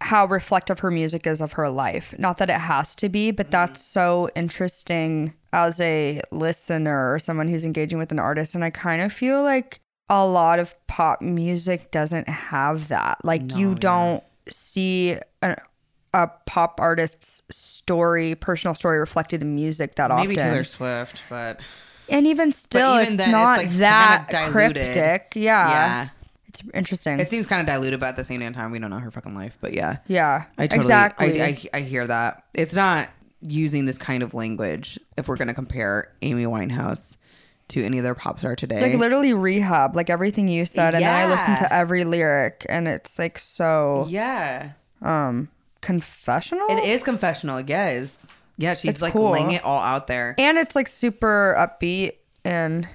how 0.00 0.24
reflective 0.24 0.80
her 0.80 0.90
music 0.90 1.28
is 1.28 1.40
of 1.40 1.52
her 1.52 1.70
life. 1.70 2.12
Not 2.18 2.38
that 2.38 2.50
it 2.50 2.58
has 2.58 2.96
to 2.96 3.08
be, 3.08 3.30
but 3.30 3.52
that's 3.52 3.80
mm-hmm. 3.80 4.00
so 4.00 4.30
interesting 4.34 5.34
as 5.52 5.80
a 5.80 6.22
listener 6.32 7.12
or 7.12 7.20
someone 7.20 7.46
who's 7.46 7.64
engaging 7.64 8.00
with 8.00 8.10
an 8.10 8.18
artist. 8.18 8.56
And 8.56 8.64
I 8.64 8.70
kind 8.70 9.00
of 9.00 9.12
feel 9.12 9.40
like 9.44 9.78
a 10.08 10.26
lot 10.26 10.58
of 10.58 10.74
pop 10.88 11.22
music 11.22 11.92
doesn't 11.92 12.28
have 12.28 12.88
that. 12.88 13.24
Like 13.24 13.54
you 13.54 13.76
don't 13.76 14.24
see 14.48 15.18
a, 15.40 15.56
a 16.12 16.28
pop 16.46 16.80
artist's 16.80 17.42
story, 17.50 18.34
personal 18.34 18.74
story 18.74 18.98
reflected 18.98 19.42
in 19.42 19.54
music 19.54 19.94
that 19.96 20.08
Maybe 20.08 20.20
often. 20.20 20.28
Maybe 20.28 20.36
Taylor 20.36 20.64
Swift, 20.64 21.24
but 21.28 21.60
and 22.08 22.26
even 22.26 22.52
still, 22.52 22.94
even 22.94 23.08
it's 23.08 23.16
then, 23.16 23.28
it's, 23.28 23.32
not 23.32 23.58
like, 23.58 23.70
that 23.72 24.28
kinda 24.28 24.52
diluted. 24.52 24.92
cryptic. 24.92 25.32
Yeah. 25.36 25.68
yeah. 25.68 26.08
It's 26.48 26.62
interesting. 26.74 27.20
It 27.20 27.28
seems 27.28 27.46
kind 27.46 27.60
of 27.60 27.66
diluted, 27.66 28.00
but 28.00 28.06
at 28.06 28.16
the 28.16 28.24
same 28.24 28.40
time, 28.52 28.72
we 28.72 28.80
don't 28.80 28.90
know 28.90 28.98
her 28.98 29.10
fucking 29.12 29.36
life. 29.36 29.56
But 29.60 29.72
yeah. 29.72 29.98
yeah, 30.08 30.46
I 30.58 30.66
totally, 30.66 30.80
exactly. 30.80 31.42
I, 31.42 31.46
I, 31.46 31.68
I 31.74 31.80
hear 31.82 32.06
that. 32.08 32.44
It's 32.54 32.74
not 32.74 33.10
using 33.42 33.86
this 33.86 33.96
kind 33.96 34.22
of 34.22 34.34
language 34.34 34.98
if 35.16 35.28
we're 35.28 35.36
going 35.36 35.48
to 35.48 35.54
compare 35.54 36.12
Amy 36.22 36.44
Winehouse 36.44 37.16
to 37.68 37.84
any 37.84 38.00
other 38.00 38.14
pop 38.14 38.40
star 38.40 38.56
today. 38.56 38.80
like 38.80 38.98
literally 38.98 39.32
rehab, 39.32 39.94
like 39.94 40.10
everything 40.10 40.48
you 40.48 40.66
said, 40.66 40.94
and 40.94 41.04
then 41.04 41.14
I 41.14 41.26
listened 41.26 41.58
to 41.58 41.72
every 41.72 42.04
lyric, 42.04 42.66
and 42.68 42.88
it's 42.88 43.18
like 43.18 43.38
so 43.38 44.06
yeah. 44.08 44.72
um 45.02 45.48
confessional. 45.80 46.66
It 46.70 46.84
is 46.84 47.02
confessional, 47.02 47.60
yes. 47.60 48.26
Yeah, 48.56 48.74
she's 48.74 48.90
It's 48.90 49.02
like 49.02 49.12
cool. 49.14 49.30
laying 49.30 49.52
it 49.52 49.64
all 49.64 49.80
out 49.80 50.06
there. 50.06 50.34
and 50.38 50.58
it's 50.58 50.74
like 50.76 50.88
super 50.88 51.54
upbeat 51.58 52.14
and 52.44 52.86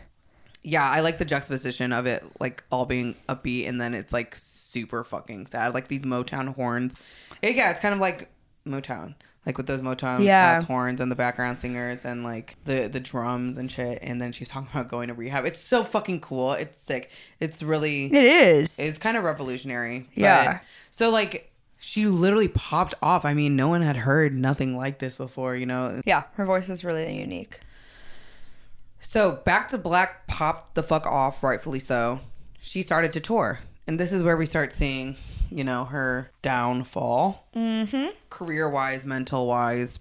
Yeah, 0.61 0.87
I 0.89 1.01
like 1.01 1.17
the 1.19 1.25
juxtaposition 1.25 1.93
of 1.93 2.05
it, 2.07 2.23
like 2.39 2.63
all 2.71 2.85
being 2.85 3.15
upbeat, 3.29 3.67
and 3.67 3.79
then 3.79 3.93
it's 3.93 4.11
like 4.13 4.35
super 4.35 5.03
fucking 5.03 5.45
sad, 5.47 5.73
like 5.75 5.87
these 5.87 6.05
Motown 6.05 6.55
horns. 6.55 6.95
It- 7.41 7.55
yeah, 7.55 7.69
it's 7.71 7.79
kind 7.79 7.93
of 7.93 7.99
like 8.01 8.29
Motown, 8.67 9.13
like 9.45 9.57
with 9.57 9.67
those 9.67 9.81
Motown 9.81 10.23
Yeah. 10.23 10.39
ass 10.39 10.63
horns 10.63 10.99
and 11.01 11.11
the 11.11 11.15
background 11.15 11.61
singers 11.61 12.03
and 12.03 12.23
like 12.23 12.55
the 12.65 12.87
the 12.91 12.99
drums 12.99 13.57
and 13.59 13.71
shit. 13.71 13.99
And 14.01 14.19
then 14.19 14.31
she's 14.31 14.49
talking 14.49 14.69
about 14.73 14.87
going 14.87 15.07
to 15.09 15.13
rehab. 15.13 15.45
It's 15.45 15.59
so 15.59 15.83
fucking 15.83 16.21
cool. 16.21 16.53
It's 16.53 16.79
sick. 16.79 17.11
It's 17.39 17.61
really 17.61 18.05
It 18.05 18.23
is. 18.23 18.79
it's 18.79 18.97
kind 18.97 19.17
of 19.17 19.23
revolutionary. 19.23 19.99
But- 20.15 20.17
Yeah. 20.21 20.59
so 20.91 21.09
like 21.11 21.51
she 21.85 22.07
literally 22.07 22.47
popped 22.47 22.95
off. 23.03 23.25
I 23.25 23.35
mean, 23.35 23.55
no 23.55 23.67
one 23.67 23.83
had 23.83 23.95
heard 23.95 24.33
nothing 24.33 24.75
like 24.75 24.97
this 24.97 25.17
before. 25.17 25.55
You 25.55 25.67
know. 25.67 26.01
yeah, 26.03 26.23
her 26.33 26.43
voice 26.43 26.67
is 26.67 26.83
really 26.83 27.19
unique. 27.19 27.59
So 28.99 29.33
Back 29.45 29.67
to 29.67 29.77
Black 29.77 30.25
popped 30.25 30.73
the 30.73 30.81
fuck 30.81 31.05
off, 31.05 31.43
rightfully 31.43 31.79
so. 31.79 32.21
She 32.59 32.81
started 32.81 33.13
to 33.13 33.19
tour, 33.19 33.59
and 33.85 33.99
this 33.99 34.11
is 34.11 34.23
where 34.23 34.35
we 34.35 34.47
start 34.47 34.73
seeing, 34.73 35.15
you 35.51 35.63
know, 35.63 35.85
her 35.85 36.31
downfall, 36.41 37.47
mm-hmm. 37.55 38.07
career-wise, 38.31 39.05
mental-wise, 39.05 39.99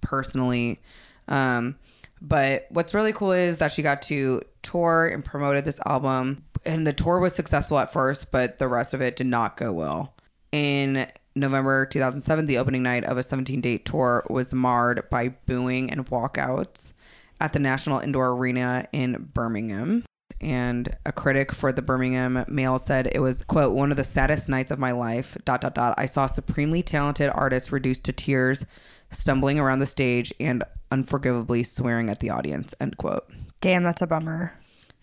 personally. 0.00 0.80
Um, 1.26 1.74
but 2.22 2.66
what's 2.70 2.94
really 2.94 3.12
cool 3.12 3.32
is 3.32 3.58
that 3.58 3.72
she 3.72 3.82
got 3.82 4.02
to 4.02 4.40
tour 4.62 5.08
and 5.08 5.24
promoted 5.24 5.64
this 5.64 5.80
album, 5.84 6.44
and 6.64 6.86
the 6.86 6.92
tour 6.92 7.18
was 7.18 7.34
successful 7.34 7.80
at 7.80 7.92
first, 7.92 8.30
but 8.30 8.60
the 8.60 8.68
rest 8.68 8.94
of 8.94 9.02
it 9.02 9.16
did 9.16 9.26
not 9.26 9.56
go 9.56 9.72
well. 9.72 10.14
In 10.52 11.08
November 11.36 11.86
2007, 11.86 12.46
the 12.46 12.58
opening 12.58 12.82
night 12.82 13.04
of 13.04 13.18
a 13.18 13.22
17 13.22 13.60
date 13.60 13.84
tour 13.84 14.24
was 14.30 14.54
marred 14.54 15.02
by 15.10 15.28
booing 15.46 15.90
and 15.90 16.06
walkouts 16.06 16.92
at 17.40 17.52
the 17.52 17.58
National 17.58 17.98
Indoor 17.98 18.30
Arena 18.30 18.86
in 18.92 19.30
Birmingham. 19.34 20.04
And 20.40 20.96
a 21.06 21.12
critic 21.12 21.52
for 21.52 21.72
the 21.72 21.82
Birmingham 21.82 22.44
Mail 22.48 22.78
said 22.78 23.10
it 23.12 23.20
was, 23.20 23.42
quote, 23.42 23.74
one 23.74 23.90
of 23.90 23.96
the 23.96 24.04
saddest 24.04 24.48
nights 24.48 24.70
of 24.70 24.78
my 24.78 24.92
life, 24.92 25.36
dot, 25.44 25.60
dot, 25.60 25.74
dot. 25.74 25.94
I 25.98 26.06
saw 26.06 26.26
supremely 26.26 26.82
talented 26.82 27.30
artists 27.34 27.72
reduced 27.72 28.04
to 28.04 28.12
tears, 28.12 28.64
stumbling 29.10 29.58
around 29.58 29.78
the 29.78 29.86
stage 29.86 30.32
and 30.38 30.62
unforgivably 30.90 31.62
swearing 31.62 32.10
at 32.10 32.20
the 32.20 32.30
audience, 32.30 32.74
end 32.80 32.96
quote. 32.96 33.28
Damn, 33.60 33.82
that's 33.82 34.02
a 34.02 34.06
bummer. 34.06 34.54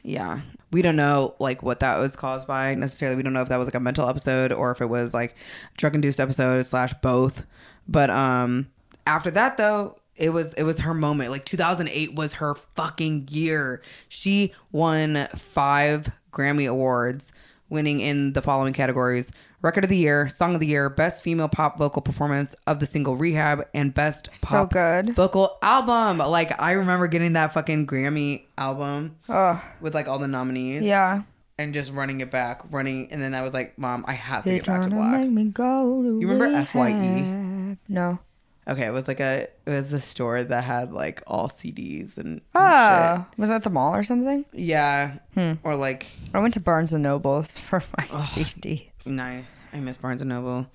Yeah. 0.04 0.42
We 0.72 0.82
don't 0.82 0.96
know 0.96 1.36
like 1.40 1.64
what 1.64 1.82
that 1.82 2.00
was 2.00 2.16
caused 2.16 2.48
by 2.48 2.76
necessarily. 2.76 3.18
We 3.18 3.24
don't 3.24 3.34
know 3.34 3.42
if 3.42 3.50
that 3.50 3.58
was 3.58 3.68
like 3.68 3.76
a 3.76 3.80
mental 3.80 4.08
episode 4.08 4.52
or 4.52 4.72
if 4.72 4.82
it 4.82 4.88
was 4.88 5.14
like 5.14 5.36
drug 5.78 5.96
induced 5.96 6.20
episode 6.20 6.66
slash 6.66 6.94
both. 7.02 7.46
But 7.88 8.10
um 8.10 8.68
after 9.06 9.32
that 9.32 9.58
though, 9.58 9.98
it 10.16 10.30
was 10.30 10.54
it 10.54 10.64
was 10.64 10.80
her 10.82 10.94
moment. 10.94 11.32
Like 11.32 11.46
2008 11.46 12.16
was 12.16 12.36
her 12.36 12.56
fucking 12.56 13.28
year. 13.30 13.82
She 14.08 14.54
won 14.72 15.28
5 15.36 16.10
Grammy 16.32 16.70
awards, 16.70 17.34
winning 17.70 18.00
in 18.00 18.34
the 18.34 18.42
following 18.42 18.74
categories: 18.74 19.32
Record 19.62 19.84
of 19.84 19.90
the 19.90 19.98
Year, 19.98 20.28
Song 20.28 20.54
of 20.56 20.60
the 20.60 20.68
Year, 20.68 20.90
Best 20.90 21.24
Female 21.24 21.48
Pop 21.48 21.78
Vocal 21.78 22.02
Performance 22.02 22.56
of 22.66 22.80
the 22.80 22.86
Single 22.88 23.16
Rehab, 23.16 23.64
and 23.74 23.94
Best 23.94 24.30
So 24.34 24.48
Pop 24.48 24.72
good. 24.72 25.14
Vocal 25.16 25.58
Album. 25.62 26.18
Like 26.18 26.60
I 26.62 26.72
remember 26.72 27.08
getting 27.08 27.34
that 27.34 27.54
fucking 27.54 27.86
Grammy 27.88 28.46
album 28.58 29.18
Oh, 29.30 29.62
with 29.80 29.94
like 29.94 30.08
all 30.08 30.18
the 30.20 30.28
nominees 30.28 30.82
yeah. 30.84 31.22
and 31.60 31.74
just 31.74 31.94
running 31.94 32.22
it 32.22 32.32
back, 32.32 32.62
running, 32.72 33.12
and 33.12 33.22
then 33.22 33.36
I 33.36 33.42
was 33.42 33.54
like, 33.54 33.78
"Mom, 33.78 34.04
I 34.08 34.14
have 34.14 34.44
to 34.44 34.50
They 34.50 34.56
get 34.58 34.66
back 34.66 34.82
to 34.84 34.90
black." 34.90 35.20
make 35.20 35.30
me 35.30 35.46
go 35.46 36.02
You 36.02 36.28
remember 36.28 36.48
E? 36.48 36.66
rehab. 36.74 37.78
No. 37.88 38.20
Okay, 38.68 38.86
it 38.86 38.92
was 38.94 39.08
like 39.08 39.20
a 39.20 39.48
it 39.66 39.70
was 39.70 39.92
a 39.92 40.00
store 40.00 40.44
that 40.44 40.64
had 40.64 40.92
like 40.94 41.22
all 41.28 41.50
CDs 41.50 42.18
and, 42.18 42.28
and 42.28 42.42
Oh, 42.56 43.26
was 43.38 43.50
that 43.50 43.64
the 43.64 43.70
mall 43.72 43.94
or 43.94 44.04
something? 44.04 44.46
yeah, 44.54 45.18
Hmm. 45.34 45.54
or 45.64 45.76
like 45.76 46.06
I 46.34 46.40
went 46.40 46.54
to 46.56 46.60
Barnes 46.60 46.94
and 46.94 47.04
Nobles 47.04 47.58
for 47.58 47.84
my 47.98 48.06
CDs. 48.06 48.88
Nice. 49.08 49.62
I 49.74 49.78
miss 49.78 49.98
Barnes 49.98 50.22
and 50.22 50.30
Noble, 50.30 50.68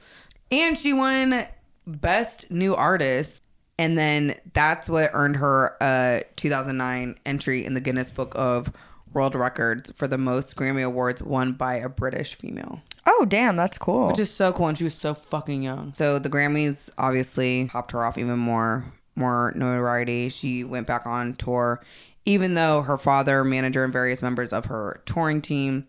and 0.50 0.76
she 0.76 0.92
won 0.92 1.46
Best 1.86 2.50
New 2.50 2.74
Artist, 2.74 3.42
and 3.78 3.96
then 3.98 4.34
that's 4.52 4.88
what 4.88 5.10
earned 5.12 5.36
her 5.36 5.76
a 5.80 6.22
2009 6.36 7.18
entry 7.26 7.64
in 7.64 7.74
the 7.74 7.80
Guinness 7.80 8.10
Book 8.10 8.32
of 8.36 8.72
World 9.12 9.34
Records 9.34 9.92
for 9.94 10.06
the 10.08 10.18
most 10.18 10.56
Grammy 10.56 10.84
awards 10.84 11.22
won 11.22 11.52
by 11.52 11.74
a 11.76 11.88
British 11.88 12.34
female. 12.34 12.82
Oh, 13.06 13.24
damn, 13.24 13.56
that's 13.56 13.78
cool. 13.78 14.08
which 14.08 14.18
is 14.18 14.30
so 14.32 14.52
cool 14.52 14.66
and 14.68 14.76
she 14.76 14.82
was 14.84 14.94
so 14.94 15.14
fucking 15.14 15.62
young 15.62 15.94
so 15.94 16.18
the 16.18 16.28
grammys 16.28 16.90
obviously 16.98 17.68
popped 17.70 17.92
her 17.92 18.04
off 18.04 18.18
even 18.18 18.36
more 18.38 18.84
more 19.14 19.52
notoriety 19.54 20.28
she 20.28 20.64
went 20.64 20.88
back 20.88 21.06
on 21.06 21.32
tour 21.34 21.80
even 22.24 22.54
though 22.54 22.82
her 22.82 22.98
father 22.98 23.44
manager 23.44 23.84
and 23.84 23.92
various 23.92 24.22
members 24.22 24.52
of 24.52 24.64
her 24.64 25.00
touring 25.06 25.40
team 25.40 25.86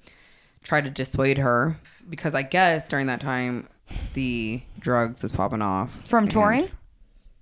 tried 0.61 0.85
to 0.85 0.91
dissuade 0.91 1.39
her 1.39 1.79
because 2.09 2.33
i 2.35 2.41
guess 2.41 2.87
during 2.87 3.07
that 3.07 3.19
time 3.21 3.67
the 4.13 4.61
drugs 4.79 5.23
was 5.23 5.31
popping 5.31 5.61
off 5.61 6.05
From 6.07 6.27
touring 6.27 6.69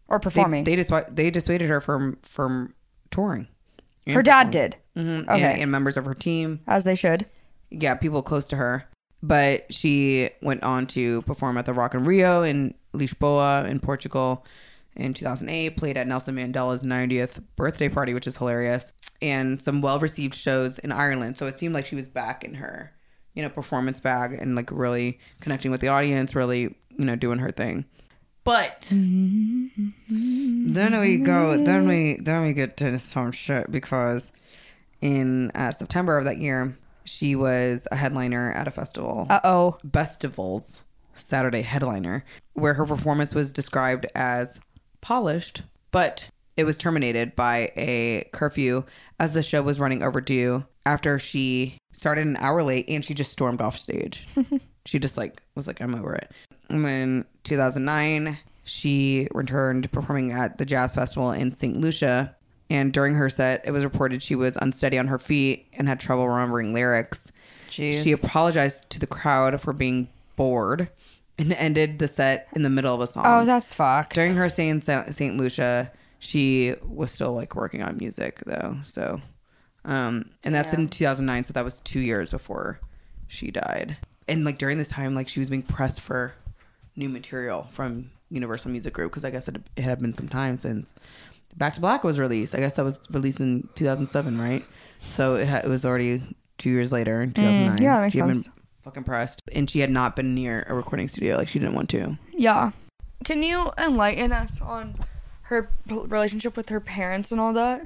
or 0.07 0.19
performing? 0.19 0.63
they 0.63 0.75
just 0.75 0.91
they 1.15 1.29
dissuaded 1.31 1.69
her 1.69 1.81
from 1.81 2.17
from 2.21 2.73
touring 3.11 3.47
her 4.07 4.21
dad 4.21 4.51
did, 4.51 4.75
Mhm, 4.95 5.23
Okay. 5.27 5.41
and, 5.53 5.61
and 5.63 5.71
members 5.71 5.97
of 5.97 6.05
her 6.05 6.13
team 6.13 6.59
as 6.67 6.83
they 6.83 6.93
should. 6.93 7.25
yeah, 7.71 7.95
people 7.95 8.21
close 8.21 8.45
to 8.45 8.55
her. 8.55 8.87
But 9.23 9.73
she 9.73 10.29
went 10.43 10.61
on 10.61 10.85
to 10.87 11.23
perform 11.23 11.57
at 11.57 11.65
the 11.65 11.73
Rock 11.73 11.95
and 11.95 12.05
Rio 12.05 12.43
in 12.43 12.75
Lisboa 12.93 13.67
in 13.67 13.79
Portugal 13.79 14.45
in 14.95 15.15
2008, 15.15 15.75
played 15.75 15.97
at 15.97 16.05
Nelson 16.05 16.35
Mandela's 16.35 16.83
90th 16.83 17.41
birthday 17.55 17.89
party, 17.89 18.13
which 18.13 18.27
is 18.27 18.37
hilarious, 18.37 18.93
and 19.23 19.59
some 19.59 19.81
well 19.81 19.97
received 19.99 20.35
shows 20.35 20.77
in 20.77 20.91
Ireland. 20.91 21.35
So 21.39 21.47
it 21.47 21.57
seemed 21.57 21.73
like 21.73 21.87
she 21.87 21.95
was 21.95 22.07
back 22.07 22.43
in 22.43 22.53
her, 22.53 22.91
you 23.35 23.43
know, 23.43 23.49
performance 23.49 23.99
bag 23.99 24.33
and 24.33 24.55
like 24.55 24.71
really 24.71 25.19
connecting 25.41 25.69
with 25.71 25.81
the 25.81 25.89
audience, 25.89 26.33
really, 26.35 26.75
you 26.97 27.05
know, 27.05 27.15
doing 27.15 27.39
her 27.39 27.51
thing. 27.51 27.85
But 28.43 28.87
then 30.09 30.99
we 30.99 31.17
go, 31.17 31.63
then 31.63 31.87
we, 31.87 32.17
then 32.21 32.43
we 32.43 32.53
get 32.53 32.77
to 32.77 32.97
some 32.99 33.31
shit 33.31 33.71
because 33.71 34.31
in 35.01 35.51
uh, 35.51 35.71
September 35.71 36.17
of 36.17 36.25
that 36.25 36.37
year, 36.37 36.77
she 37.03 37.35
was 37.35 37.87
a 37.91 37.95
headliner 37.95 38.51
at 38.53 38.67
a 38.67 38.71
festival, 38.71 39.27
Uh 39.29 39.39
oh. 39.43 39.77
Bestival's 39.83 40.83
Saturday 41.13 41.61
headliner, 41.61 42.23
where 42.53 42.73
her 42.75 42.85
performance 42.85 43.33
was 43.35 43.53
described 43.53 44.05
as 44.15 44.59
polished, 45.01 45.61
but 45.91 46.29
it 46.57 46.63
was 46.63 46.77
terminated 46.77 47.35
by 47.35 47.71
a 47.75 48.27
curfew 48.33 48.83
as 49.19 49.33
the 49.33 49.43
show 49.43 49.61
was 49.61 49.79
running 49.79 50.01
overdue 50.03 50.65
after 50.85 51.17
she 51.19 51.77
started 51.93 52.25
an 52.25 52.37
hour 52.37 52.63
late 52.63 52.87
and 52.89 53.03
she 53.03 53.13
just 53.13 53.31
stormed 53.31 53.61
off 53.61 53.77
stage. 53.77 54.27
she 54.85 54.99
just 54.99 55.17
like 55.17 55.41
was 55.55 55.67
like, 55.67 55.81
I'm 55.81 55.95
over 55.95 56.13
it. 56.15 56.31
And 56.69 56.85
then 56.85 57.25
2009, 57.43 58.37
she 58.63 59.27
returned 59.33 59.91
performing 59.91 60.31
at 60.31 60.57
the 60.57 60.65
Jazz 60.65 60.95
Festival 60.95 61.31
in 61.31 61.53
St. 61.53 61.77
Lucia. 61.77 62.35
And 62.69 62.91
during 62.91 63.13
her 63.15 63.29
set, 63.29 63.61
it 63.65 63.71
was 63.71 63.83
reported 63.83 64.23
she 64.23 64.35
was 64.35 64.57
unsteady 64.61 64.97
on 64.97 65.07
her 65.07 65.19
feet 65.19 65.67
and 65.73 65.87
had 65.87 65.99
trouble 65.99 66.27
remembering 66.27 66.73
lyrics. 66.73 67.31
Jeez. 67.69 68.03
She 68.03 68.11
apologized 68.11 68.89
to 68.91 68.99
the 68.99 69.07
crowd 69.07 69.61
for 69.61 69.71
being 69.73 70.09
bored 70.35 70.89
and 71.37 71.53
ended 71.53 71.99
the 71.99 72.07
set 72.07 72.47
in 72.55 72.63
the 72.63 72.69
middle 72.69 72.93
of 72.93 73.01
a 73.01 73.07
song. 73.07 73.23
oh, 73.27 73.45
that's 73.45 73.73
fucked. 73.73 74.15
During 74.15 74.35
her 74.35 74.49
stay 74.49 74.69
in 74.69 74.81
St. 74.81 75.37
Lucia, 75.37 75.91
she 76.17 76.73
was 76.83 77.11
still 77.11 77.33
like 77.33 77.55
working 77.55 77.83
on 77.83 77.97
music 77.97 78.41
though. 78.45 78.77
So, 78.83 79.21
um, 79.85 80.29
and 80.43 80.53
that's 80.53 80.73
in 80.73 80.89
2009. 80.89 81.45
So 81.45 81.53
that 81.53 81.63
was 81.63 81.79
two 81.81 81.99
years 81.99 82.31
before 82.31 82.79
she 83.27 83.51
died. 83.51 83.97
And 84.27 84.43
like 84.43 84.57
during 84.57 84.77
this 84.77 84.89
time, 84.89 85.15
like 85.15 85.27
she 85.27 85.39
was 85.39 85.49
being 85.49 85.61
pressed 85.61 86.01
for 86.01 86.33
new 86.95 87.09
material 87.09 87.67
from 87.71 88.11
Universal 88.29 88.71
Music 88.71 88.93
Group 88.93 89.11
because 89.11 89.23
I 89.23 89.29
guess 89.29 89.47
it, 89.47 89.57
it 89.75 89.83
had 89.83 89.99
been 89.99 90.13
some 90.15 90.27
time 90.27 90.57
since 90.57 90.93
Back 91.55 91.73
to 91.73 91.81
Black 91.81 92.03
was 92.03 92.19
released. 92.19 92.53
I 92.55 92.59
guess 92.59 92.75
that 92.75 92.83
was 92.83 92.99
released 93.11 93.39
in 93.39 93.69
2007, 93.75 94.39
right? 94.39 94.65
So 95.07 95.35
it, 95.35 95.47
ha- 95.47 95.61
it 95.63 95.69
was 95.69 95.85
already 95.85 96.21
two 96.57 96.69
years 96.69 96.91
later 96.91 97.21
in 97.21 97.33
2009. 97.33 97.77
Mm, 97.77 97.81
yeah, 97.81 97.95
that 97.95 98.01
makes 98.01 98.13
she 98.13 98.19
had 98.19 98.27
sense. 98.27 98.47
been 98.47 98.63
fucking 98.83 99.03
pressed, 99.03 99.41
and 99.53 99.69
she 99.69 99.79
had 99.79 99.89
not 99.89 100.15
been 100.15 100.33
near 100.35 100.65
a 100.67 100.75
recording 100.75 101.07
studio. 101.07 101.37
Like 101.37 101.47
she 101.47 101.59
didn't 101.59 101.75
want 101.75 101.89
to. 101.91 102.17
Yeah. 102.33 102.71
Can 103.23 103.41
you 103.41 103.71
enlighten 103.77 104.31
us 104.33 104.59
on 104.61 104.95
her 105.43 105.69
p- 105.87 105.95
relationship 105.95 106.57
with 106.57 106.69
her 106.69 106.79
parents 106.79 107.31
and 107.31 107.39
all 107.39 107.53
that? 107.53 107.85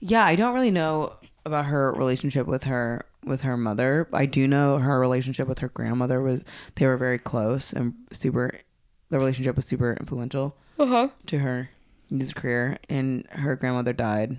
Yeah, 0.00 0.24
I 0.24 0.34
don't 0.34 0.54
really 0.54 0.70
know 0.72 1.14
about 1.44 1.66
her 1.66 1.92
relationship 1.92 2.46
with 2.46 2.64
her 2.64 3.02
with 3.24 3.42
her 3.42 3.56
mother. 3.56 4.08
I 4.12 4.26
do 4.26 4.46
know 4.48 4.78
her 4.78 4.98
relationship 5.00 5.48
with 5.48 5.58
her 5.60 5.68
grandmother 5.68 6.20
was 6.20 6.42
they 6.76 6.86
were 6.86 6.96
very 6.96 7.18
close 7.18 7.72
and 7.72 7.94
super. 8.12 8.60
The 9.10 9.18
relationship 9.18 9.56
was 9.56 9.66
super 9.66 9.96
influential 10.00 10.56
Uh 10.78 10.86
huh. 10.86 11.08
to 11.26 11.38
her 11.38 11.70
music 12.10 12.36
career, 12.36 12.78
and 12.88 13.26
her 13.30 13.56
grandmother 13.56 13.92
died, 13.92 14.38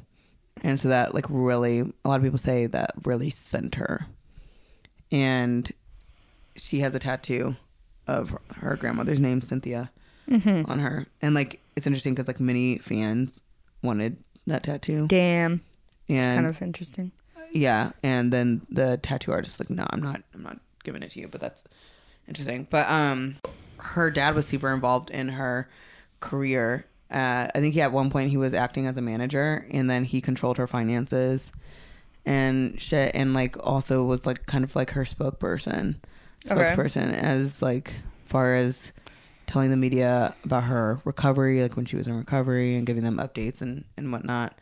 and 0.63 0.79
so 0.79 0.89
that 0.89 1.13
like 1.13 1.25
really 1.29 1.79
a 2.03 2.07
lot 2.09 2.17
of 2.17 2.24
people 2.24 2.38
say 2.39 2.65
that 2.67 2.91
really 3.03 3.29
sent 3.29 3.75
her, 3.75 4.07
and 5.12 5.71
she 6.55 6.79
has 6.79 6.95
a 6.95 7.00
tattoo 7.00 7.55
of 8.07 8.38
her 8.57 8.75
grandmother's 8.75 9.19
name 9.19 9.41
Cynthia 9.41 9.91
on 10.29 10.79
her, 10.79 11.05
and 11.21 11.35
like 11.35 11.62
it's 11.75 11.85
interesting 11.88 12.13
because 12.13 12.27
like 12.27 12.39
many 12.39 12.77
fans 12.79 13.43
wanted 13.83 14.17
that 14.47 14.63
tattoo, 14.63 15.05
Damn. 15.07 15.62
And 16.09 16.35
kind 16.38 16.47
of 16.47 16.62
interesting. 16.62 17.12
yeah, 17.51 17.91
and 18.03 18.31
then 18.33 18.62
the 18.69 18.97
tattoo 18.97 19.31
artist 19.31 19.53
was 19.59 19.59
like, 19.67 19.69
"No, 19.75 19.85
I'm 19.89 20.01
not. 20.01 20.21
I'm 20.33 20.43
not 20.43 20.59
giving 20.83 21.03
it 21.03 21.12
to 21.12 21.19
you." 21.19 21.27
But 21.27 21.41
that's 21.41 21.63
interesting. 22.27 22.67
But 22.69 22.89
um, 22.89 23.38
her 23.79 24.12
dad 24.12 24.35
was 24.35 24.47
super 24.47 24.74
involved 24.74 25.09
in 25.09 25.29
her 25.29 25.69
career 26.19 26.85
Uh, 27.12 27.47
I 27.53 27.59
think 27.59 27.74
he 27.75 27.81
at 27.81 27.91
one 27.91 28.09
point 28.09 28.31
he 28.31 28.38
was 28.38 28.53
acting 28.53 28.88
as 28.88 28.97
a 28.97 29.01
manager, 29.01 29.67
and 29.71 29.89
then 29.89 30.05
he 30.05 30.21
controlled 30.21 30.57
her 30.57 30.67
finances 30.67 31.51
and 32.25 32.81
shit, 32.81 33.12
and 33.15 33.33
like 33.33 33.55
also 33.65 34.03
was 34.03 34.25
like 34.25 34.45
kind 34.47 34.63
of 34.63 34.75
like 34.75 34.91
her 34.91 35.03
spokesperson, 35.03 35.97
Okay. 36.50 36.62
spokesperson 36.75 37.13
as 37.13 37.62
like 37.62 37.93
far 38.25 38.55
as 38.55 38.91
telling 39.45 39.69
the 39.69 39.77
media 39.77 40.35
about 40.43 40.63
her 40.63 41.00
recovery, 41.05 41.62
like 41.62 41.75
when 41.75 41.85
she 41.85 41.95
was 41.95 42.07
in 42.07 42.17
recovery, 42.17 42.75
and 42.75 42.88
giving 42.88 43.03
them 43.03 43.17
updates 43.17 43.62
and 43.62 43.85
and 43.97 44.12
whatnot. 44.12 44.57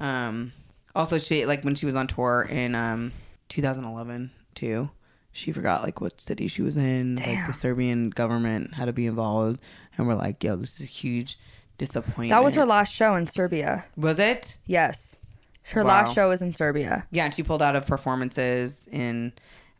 Um, 0.00 0.52
also, 0.94 1.18
she 1.18 1.46
like 1.46 1.62
when 1.64 1.74
she 1.74 1.86
was 1.86 1.94
on 1.94 2.06
tour 2.06 2.46
in 2.48 2.74
um 2.74 3.12
2011 3.48 4.30
too. 4.54 4.90
She 5.34 5.50
forgot 5.52 5.82
like 5.82 6.00
what 6.00 6.20
city 6.20 6.46
she 6.46 6.60
was 6.62 6.76
in. 6.76 7.16
Like 7.16 7.46
the 7.46 7.54
Serbian 7.54 8.10
government 8.10 8.74
had 8.74 8.84
to 8.86 8.92
be 8.92 9.06
involved, 9.06 9.60
and 9.96 10.06
we're 10.06 10.14
like, 10.14 10.44
"Yo, 10.44 10.56
this 10.56 10.78
is 10.78 10.84
a 10.86 10.88
huge 10.90 11.38
disappointment." 11.78 12.30
That 12.30 12.44
was 12.44 12.54
her 12.54 12.66
last 12.66 12.92
show 12.92 13.14
in 13.14 13.26
Serbia. 13.26 13.84
Was 13.96 14.18
it? 14.18 14.58
Yes. 14.66 15.16
Her 15.64 15.82
Wow. 15.84 15.88
last 15.88 16.14
show 16.14 16.28
was 16.28 16.42
in 16.42 16.52
Serbia. 16.52 17.06
Yeah, 17.10 17.24
and 17.24 17.32
she 17.32 17.42
pulled 17.42 17.62
out 17.62 17.76
of 17.76 17.86
performances 17.86 18.86
in 18.92 19.32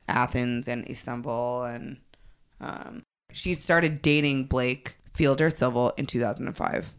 Athens 0.09 0.69
and 0.69 0.88
Istanbul, 0.88 1.64
and 1.64 1.97
um, 2.61 3.02
she 3.33 3.52
started 3.52 4.00
dating 4.00 4.45
Blake 4.45 4.95
Fielder 5.12 5.50
Civil 5.50 5.90
in 5.99 6.07
2005. 6.07 6.92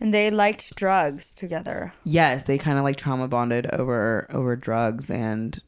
And 0.00 0.14
they 0.14 0.30
liked 0.30 0.74
drugs 0.76 1.34
together. 1.34 1.92
Yes, 2.04 2.44
they 2.44 2.56
kind 2.56 2.78
of 2.78 2.84
like 2.84 2.96
trauma 2.96 3.28
bonded 3.28 3.66
over 3.72 4.26
over 4.30 4.56
drugs 4.56 5.10
and 5.10 5.60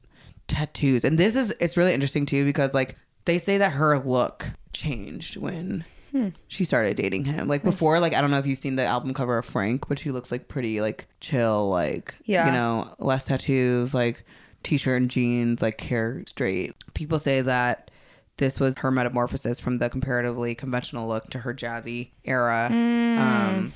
tattoos. 0.48 1.04
And 1.04 1.18
this 1.18 1.36
is 1.36 1.54
it's 1.60 1.76
really 1.76 1.92
interesting 1.92 2.26
too 2.26 2.44
because 2.44 2.74
like 2.74 2.96
they 3.24 3.38
say 3.38 3.58
that 3.58 3.72
her 3.72 3.98
look 3.98 4.50
changed 4.72 5.36
when 5.36 5.84
hmm. 6.12 6.28
she 6.48 6.64
started 6.64 6.96
dating 6.96 7.26
him. 7.26 7.46
Like 7.48 7.62
hmm. 7.62 7.70
before, 7.70 8.00
like 8.00 8.14
I 8.14 8.20
don't 8.20 8.30
know 8.30 8.38
if 8.38 8.46
you've 8.46 8.58
seen 8.58 8.76
the 8.76 8.84
album 8.84 9.12
cover 9.14 9.38
of 9.38 9.44
Frank, 9.44 9.88
but 9.88 9.98
she 9.98 10.10
looks 10.10 10.32
like 10.32 10.48
pretty 10.48 10.80
like 10.80 11.06
chill, 11.20 11.68
like 11.68 12.14
Yeah. 12.24 12.46
you 12.46 12.52
know, 12.52 12.94
less 12.98 13.26
tattoos, 13.26 13.92
like 13.92 14.24
t-shirt 14.62 15.00
and 15.00 15.10
jeans, 15.10 15.60
like 15.60 15.80
hair 15.80 16.22
straight. 16.26 16.74
People 16.94 17.18
say 17.18 17.40
that 17.42 17.90
this 18.38 18.58
was 18.58 18.74
her 18.78 18.90
metamorphosis 18.90 19.60
from 19.60 19.78
the 19.78 19.90
comparatively 19.90 20.54
conventional 20.54 21.06
look 21.06 21.30
to 21.30 21.40
her 21.40 21.54
jazzy 21.54 22.10
era. 22.24 22.68
Mm. 22.72 23.18
Um, 23.18 23.72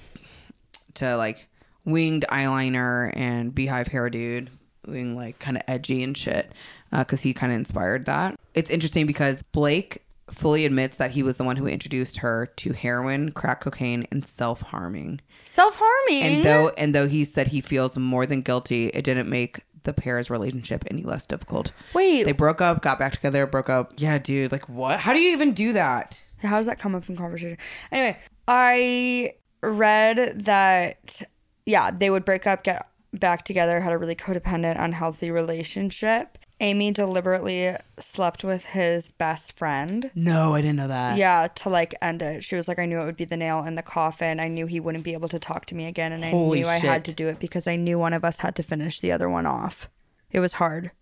to 0.97 1.17
like 1.17 1.49
winged 1.85 2.25
eyeliner 2.31 3.13
and 3.15 3.55
beehive 3.55 3.89
hair 3.89 4.11
dude 4.11 4.51
being 4.91 5.17
like 5.17 5.39
kind 5.39 5.57
of 5.57 5.63
edgy 5.67 6.03
and 6.03 6.17
shit 6.17 6.53
uh, 6.93 6.99
because 6.99 7.21
he 7.23 7.35
kind 7.35 7.53
of 7.53 7.57
inspired 7.57 8.07
that. 8.07 8.39
It's 8.55 8.71
interesting 8.71 9.07
because 9.07 9.43
blake 9.43 10.03
fully 10.31 10.65
admits 10.65 10.97
that 10.97 11.13
he 11.13 11.23
was 11.23 11.37
the 11.37 11.45
one 11.45 11.57
who 11.57 11.67
introduced 11.67 12.19
her 12.19 12.47
to 12.57 12.73
heroin 12.73 13.31
crack 13.33 13.61
cocaine 13.61 14.07
and 14.11 14.27
self-harming. 14.27 15.21
Self 15.45 15.77
harming. 15.81 16.23
and 16.23 16.45
though 16.45 16.69
and 16.77 16.95
though 16.95 17.07
he 17.07 17.25
said 17.25 17.49
he 17.49 17.61
feels 17.61 17.97
more 17.97 18.27
than 18.27 18.43
guilty 18.43 18.89
it 18.89 19.05
didn't 19.05 19.29
make 19.29 19.61
the 19.85 19.93
pair's 19.93 20.29
relationship 20.31 20.85
any 20.91 21.05
less 21.05 21.27
difficult. 21.27 21.71
Wait, 21.95 22.25
they 22.25 22.33
broke 22.33 22.61
up 22.61 22.83
got 22.83 22.99
back 22.99 23.13
together 23.13 23.47
broke 23.47 23.71
up. 23.71 23.93
Yeah 23.97 24.19
dude 24.19 24.51
like 24.51 24.69
what? 24.69 24.99
How 24.99 25.13
do 25.13 25.21
you 25.21 25.33
even 25.33 25.53
do 25.53 25.73
that? 25.75 26.19
How 26.43 26.57
does 26.57 26.67
that 26.67 26.79
come 26.79 26.95
up 26.95 27.09
in 27.09 27.17
conversation? 27.17 27.57
Anyway, 27.93 28.19
I 28.49 29.35
read 29.71 30.41
that, 30.45 31.23
yeah, 31.65 31.91
they 31.91 32.11
would 32.11 32.25
break 32.25 32.47
up, 32.47 32.65
get 32.65 32.89
back 33.13 33.45
together, 33.45 33.81
had 33.81 33.93
a 33.93 33.99
really 33.99 34.15
codependent, 34.17 34.77
unhealthy 34.79 35.31
relationship. 35.31 36.39
Amy 36.59 36.91
deliberately 36.91 37.77
slept 37.99 38.43
with 38.43 38.65
his 38.65 39.11
best 39.11 39.59
friend. 39.59 40.11
no 40.15 40.55
i 40.55 40.63
didn't 40.63 40.77
know 40.77 40.89
that 40.89 41.19
Yeah, 41.19 41.49
to 41.57 41.69
like 41.69 41.95
end 42.01 42.23
it. 42.23 42.43
She 42.45 42.57
was 42.57 42.67
like, 42.67 42.79
I 42.79 42.87
knew 42.87 42.99
it 42.99 43.05
would 43.05 43.17
be 43.17 43.27
the 43.27 43.37
nail 43.37 43.63
in 43.65 43.75
the 43.75 43.83
coffin. 43.83 44.41
I 44.41 44.49
knew 44.49 44.65
he 44.65 44.81
wouldn't 44.81 45.05
be 45.05 45.13
able 45.13 45.29
to 45.29 45.39
talk 45.39 45.67
to 45.67 45.75
me 45.75 45.85
again. 45.85 46.13
And 46.13 46.25
I 46.25 46.31
Holy 46.31 46.63
knew 46.63 46.67
I 46.69 46.79
had 46.79 47.05
to 47.05 47.13
do 47.13 47.29
it 47.29 47.39
because 47.41 47.67
I 47.67 47.77
knew 47.77 47.99
one 47.99 48.15
of 48.15 48.25
us 48.25 48.39
had 48.39 48.57
to 48.57 48.63
finish 48.63 49.01
the 49.01 49.13
other 49.13 49.29
one 49.29 49.45
off. 49.45 49.91
It 50.31 50.41
was 50.41 50.55
hard. 50.55 50.93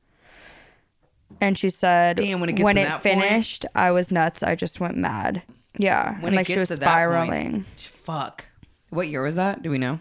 And 1.40 1.56
she 1.56 1.68
said, 1.68 2.16
Damn, 2.16 2.40
when 2.40 2.49
it 2.49 2.54
gets 2.54 2.64
when 2.64 2.76
it 2.78 2.85
that 2.85 3.02
point- 3.02 3.21
finished, 3.23 3.65
I 3.76 3.91
was 3.93 4.10
nuts. 4.10 4.43
I 4.43 4.54
just 4.56 4.80
went 4.80 4.97
mad. 4.97 5.43
Yeah. 5.78 6.15
when 6.17 6.26
and 6.28 6.36
like 6.36 6.47
she 6.47 6.58
was 6.58 6.69
that 6.69 6.78
point- 6.78 6.89
spiraling. 6.89 7.65
fuck 7.76 8.45
what 8.95 9.09
year 9.09 9.23
was 9.23 9.37
that 9.37 9.63
do 9.63 9.71
we 9.71 9.78
know 9.78 10.00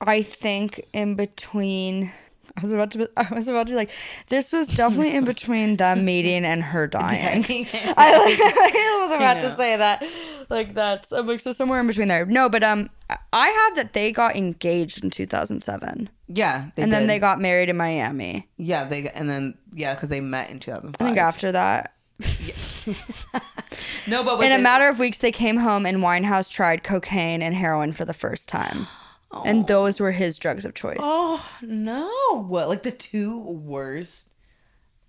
I 0.00 0.22
think 0.22 0.86
in 0.92 1.14
between. 1.14 2.12
I 2.56 2.60
was 2.60 2.72
about 2.72 2.90
to. 2.92 3.08
I 3.16 3.32
was 3.32 3.48
about 3.48 3.68
to 3.68 3.72
be 3.72 3.76
like, 3.76 3.90
this 4.28 4.52
was 4.52 4.66
definitely 4.66 5.14
in 5.16 5.24
between 5.24 5.76
them 5.76 6.04
meeting 6.04 6.44
and 6.44 6.62
her 6.62 6.86
dying. 6.98 7.44
I, 7.48 7.94
I 7.96 8.98
was 9.06 9.12
about 9.14 9.40
to 9.40 9.48
say 9.50 9.76
that. 9.76 10.04
Like 10.50 10.74
that's 10.74 11.10
I'm 11.10 11.26
like 11.26 11.40
so 11.40 11.52
somewhere 11.52 11.80
in 11.80 11.86
between 11.86 12.08
there. 12.08 12.26
No, 12.26 12.50
but 12.50 12.62
um, 12.62 12.90
I 13.32 13.48
have 13.48 13.76
that 13.76 13.92
they 13.94 14.12
got 14.12 14.36
engaged 14.36 15.02
in 15.02 15.08
2007, 15.10 16.10
Yeah, 16.28 16.68
they 16.76 16.82
and 16.82 16.92
then 16.92 17.06
they 17.06 17.18
got 17.18 17.40
married 17.40 17.70
in 17.70 17.76
Miami. 17.78 18.46
yeah 18.58 18.84
they 18.84 19.08
and 19.08 19.30
then 19.30 19.56
yeah 19.72 19.94
because 19.94 20.10
they 20.10 20.20
met 20.20 20.50
in 20.50 20.58
2005. 20.60 20.96
I 21.00 21.08
think 21.08 21.18
after 21.18 21.50
that, 21.52 21.93
no, 24.06 24.22
but 24.24 24.40
in 24.44 24.52
a 24.52 24.58
matter 24.58 24.88
of 24.88 24.98
weeks, 24.98 25.18
they 25.18 25.32
came 25.32 25.56
home 25.58 25.86
and 25.86 25.98
Winehouse 25.98 26.50
tried 26.50 26.82
cocaine 26.84 27.42
and 27.42 27.54
heroin 27.54 27.92
for 27.92 28.04
the 28.04 28.12
first 28.14 28.48
time, 28.48 28.86
and 29.44 29.66
those 29.66 30.00
were 30.00 30.12
his 30.12 30.38
drugs 30.38 30.64
of 30.64 30.74
choice. 30.74 30.98
Oh 31.00 31.44
no! 31.62 32.44
What 32.46 32.68
like 32.68 32.82
the 32.82 32.92
two 32.92 33.38
worst 33.40 34.28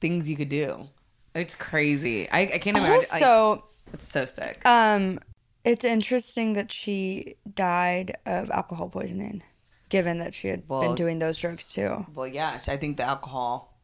things 0.01 0.29
you 0.29 0.35
could 0.35 0.49
do? 0.49 0.87
It's 1.33 1.55
crazy. 1.55 2.29
I, 2.31 2.41
I 2.41 2.57
can't 2.59 2.77
imagine. 2.77 3.07
like, 3.11 3.21
also, 3.21 3.67
it's 3.93 4.07
so 4.07 4.25
sick. 4.25 4.65
um, 4.65 5.19
it's 5.65 5.83
interesting 5.83 6.53
that 6.53 6.71
she 6.71 7.35
died 7.55 8.15
of 8.25 8.49
alcohol 8.51 8.87
poisoning, 8.89 9.43
given 9.89 10.19
that 10.19 10.33
she 10.33 10.47
had 10.47 10.63
Well- 10.67 10.81
been 10.81 10.95
doing 10.95 11.19
those 11.19 11.37
drugs 11.37 11.71
too. 11.73 12.05
well, 12.13 12.27
yeah, 12.27 12.57
I 12.67 12.77
think 12.77 12.97
the 12.97 13.03
alcohol 13.03 13.77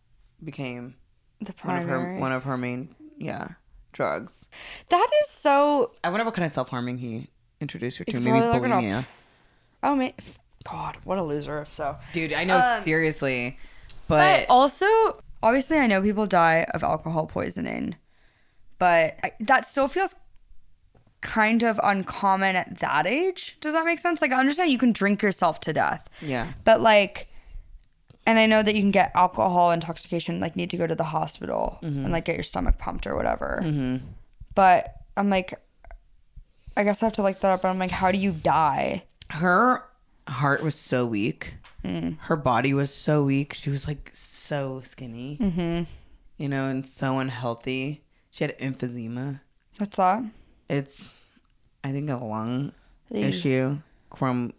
became 0.43 0.95
The 1.41 1.53
one 1.63 1.77
of 1.77 1.83
primary. 1.87 2.15
her 2.15 2.19
one 2.21 2.31
of 2.31 2.43
her 2.45 2.57
main 2.57 2.95
yeah 3.17 3.49
drugs. 3.91 4.47
that 4.89 5.07
is 5.23 5.29
so 5.29 5.91
I 6.03 6.09
wonder 6.09 6.25
what 6.25 6.33
kind 6.33 6.45
of 6.45 6.53
self 6.53 6.69
harming 6.69 6.97
he 6.99 7.29
introduced 7.59 7.97
her 7.99 8.05
to. 8.05 8.19
Maybe 8.19 8.39
probably 8.39 8.49
like 8.49 8.63
an 8.63 8.71
bulimia. 8.71 9.05
Oh 9.83 9.95
man, 9.95 10.13
God, 10.69 10.97
what 11.03 11.17
a 11.17 11.23
loser! 11.23 11.61
If 11.61 11.73
so, 11.73 11.97
Dude, 12.13 12.33
I 12.33 12.43
know 12.43 12.59
Um, 12.59 12.81
seriously, 12.83 13.57
but 14.07 14.41
but, 14.41 14.49
also 14.49 14.85
obviously, 15.43 15.77
I 15.79 15.87
know 15.87 16.01
people 16.01 16.27
die 16.27 16.65
of 16.73 16.83
alcohol 16.83 17.25
poisoning, 17.27 17.95
but 18.77 19.17
I, 19.23 19.31
that 19.39 19.65
still 19.65 19.87
feels 19.87 20.15
kind 21.21 21.63
of 21.63 21.79
uncommon 21.83 22.55
at 22.55 22.79
that 22.79 23.05
age. 23.07 23.57
Does 23.61 23.73
that 23.73 23.85
make 23.85 23.99
sense? 23.99 24.21
Like, 24.21 24.31
I 24.31 24.39
understand 24.39 24.71
you 24.71 24.77
can 24.77 24.91
drink 24.91 25.21
yourself 25.21 25.59
to 25.61 25.73
death, 25.73 26.09
yeah, 26.21 26.47
but 26.63 26.81
like, 26.81 27.27
and 28.25 28.39
I 28.39 28.45
know 28.45 28.61
that 28.63 28.75
you 28.75 28.81
can 28.81 28.91
get 28.91 29.11
alcohol 29.15 29.71
intoxication, 29.71 30.39
like 30.39 30.55
need 30.55 30.69
to 30.71 30.77
go 30.77 30.87
to 30.87 30.95
the 30.95 31.03
hospital 31.05 31.79
and 31.81 32.11
like 32.11 32.25
get 32.25 32.35
your 32.35 32.43
stomach 32.43 32.77
pumped 32.77 33.07
or 33.07 33.15
whatever. 33.15 33.63
But 34.55 34.95
I'm 35.17 35.29
like, 35.29 35.53
I 36.77 36.83
guess 36.83 37.01
I 37.01 37.07
have 37.07 37.13
to 37.13 37.23
look 37.23 37.39
that 37.39 37.51
up. 37.51 37.61
But 37.63 37.69
I'm 37.69 37.79
like, 37.79 37.91
how 37.91 38.11
do 38.11 38.17
you 38.17 38.31
die? 38.31 39.03
her 39.31 39.83
heart 40.27 40.63
was 40.63 40.75
so 40.75 41.05
weak. 41.05 41.55
Mm. 41.83 42.17
Her 42.19 42.35
body 42.35 42.73
was 42.73 42.93
so 42.93 43.23
weak. 43.23 43.53
She 43.53 43.69
was 43.69 43.87
like 43.87 44.11
so 44.13 44.81
skinny, 44.83 45.37
mm-hmm. 45.39 45.83
you 46.37 46.49
know, 46.49 46.67
and 46.67 46.85
so 46.85 47.17
unhealthy. 47.17 48.03
She 48.29 48.43
had 48.43 48.57
emphysema. 48.59 49.41
What's 49.77 49.97
that? 49.97 50.23
It's, 50.69 51.21
I 51.83 51.91
think, 51.91 52.09
a 52.09 52.17
lung 52.17 52.73
Ew. 53.09 53.25
issue 53.25 53.79
from 54.15 54.53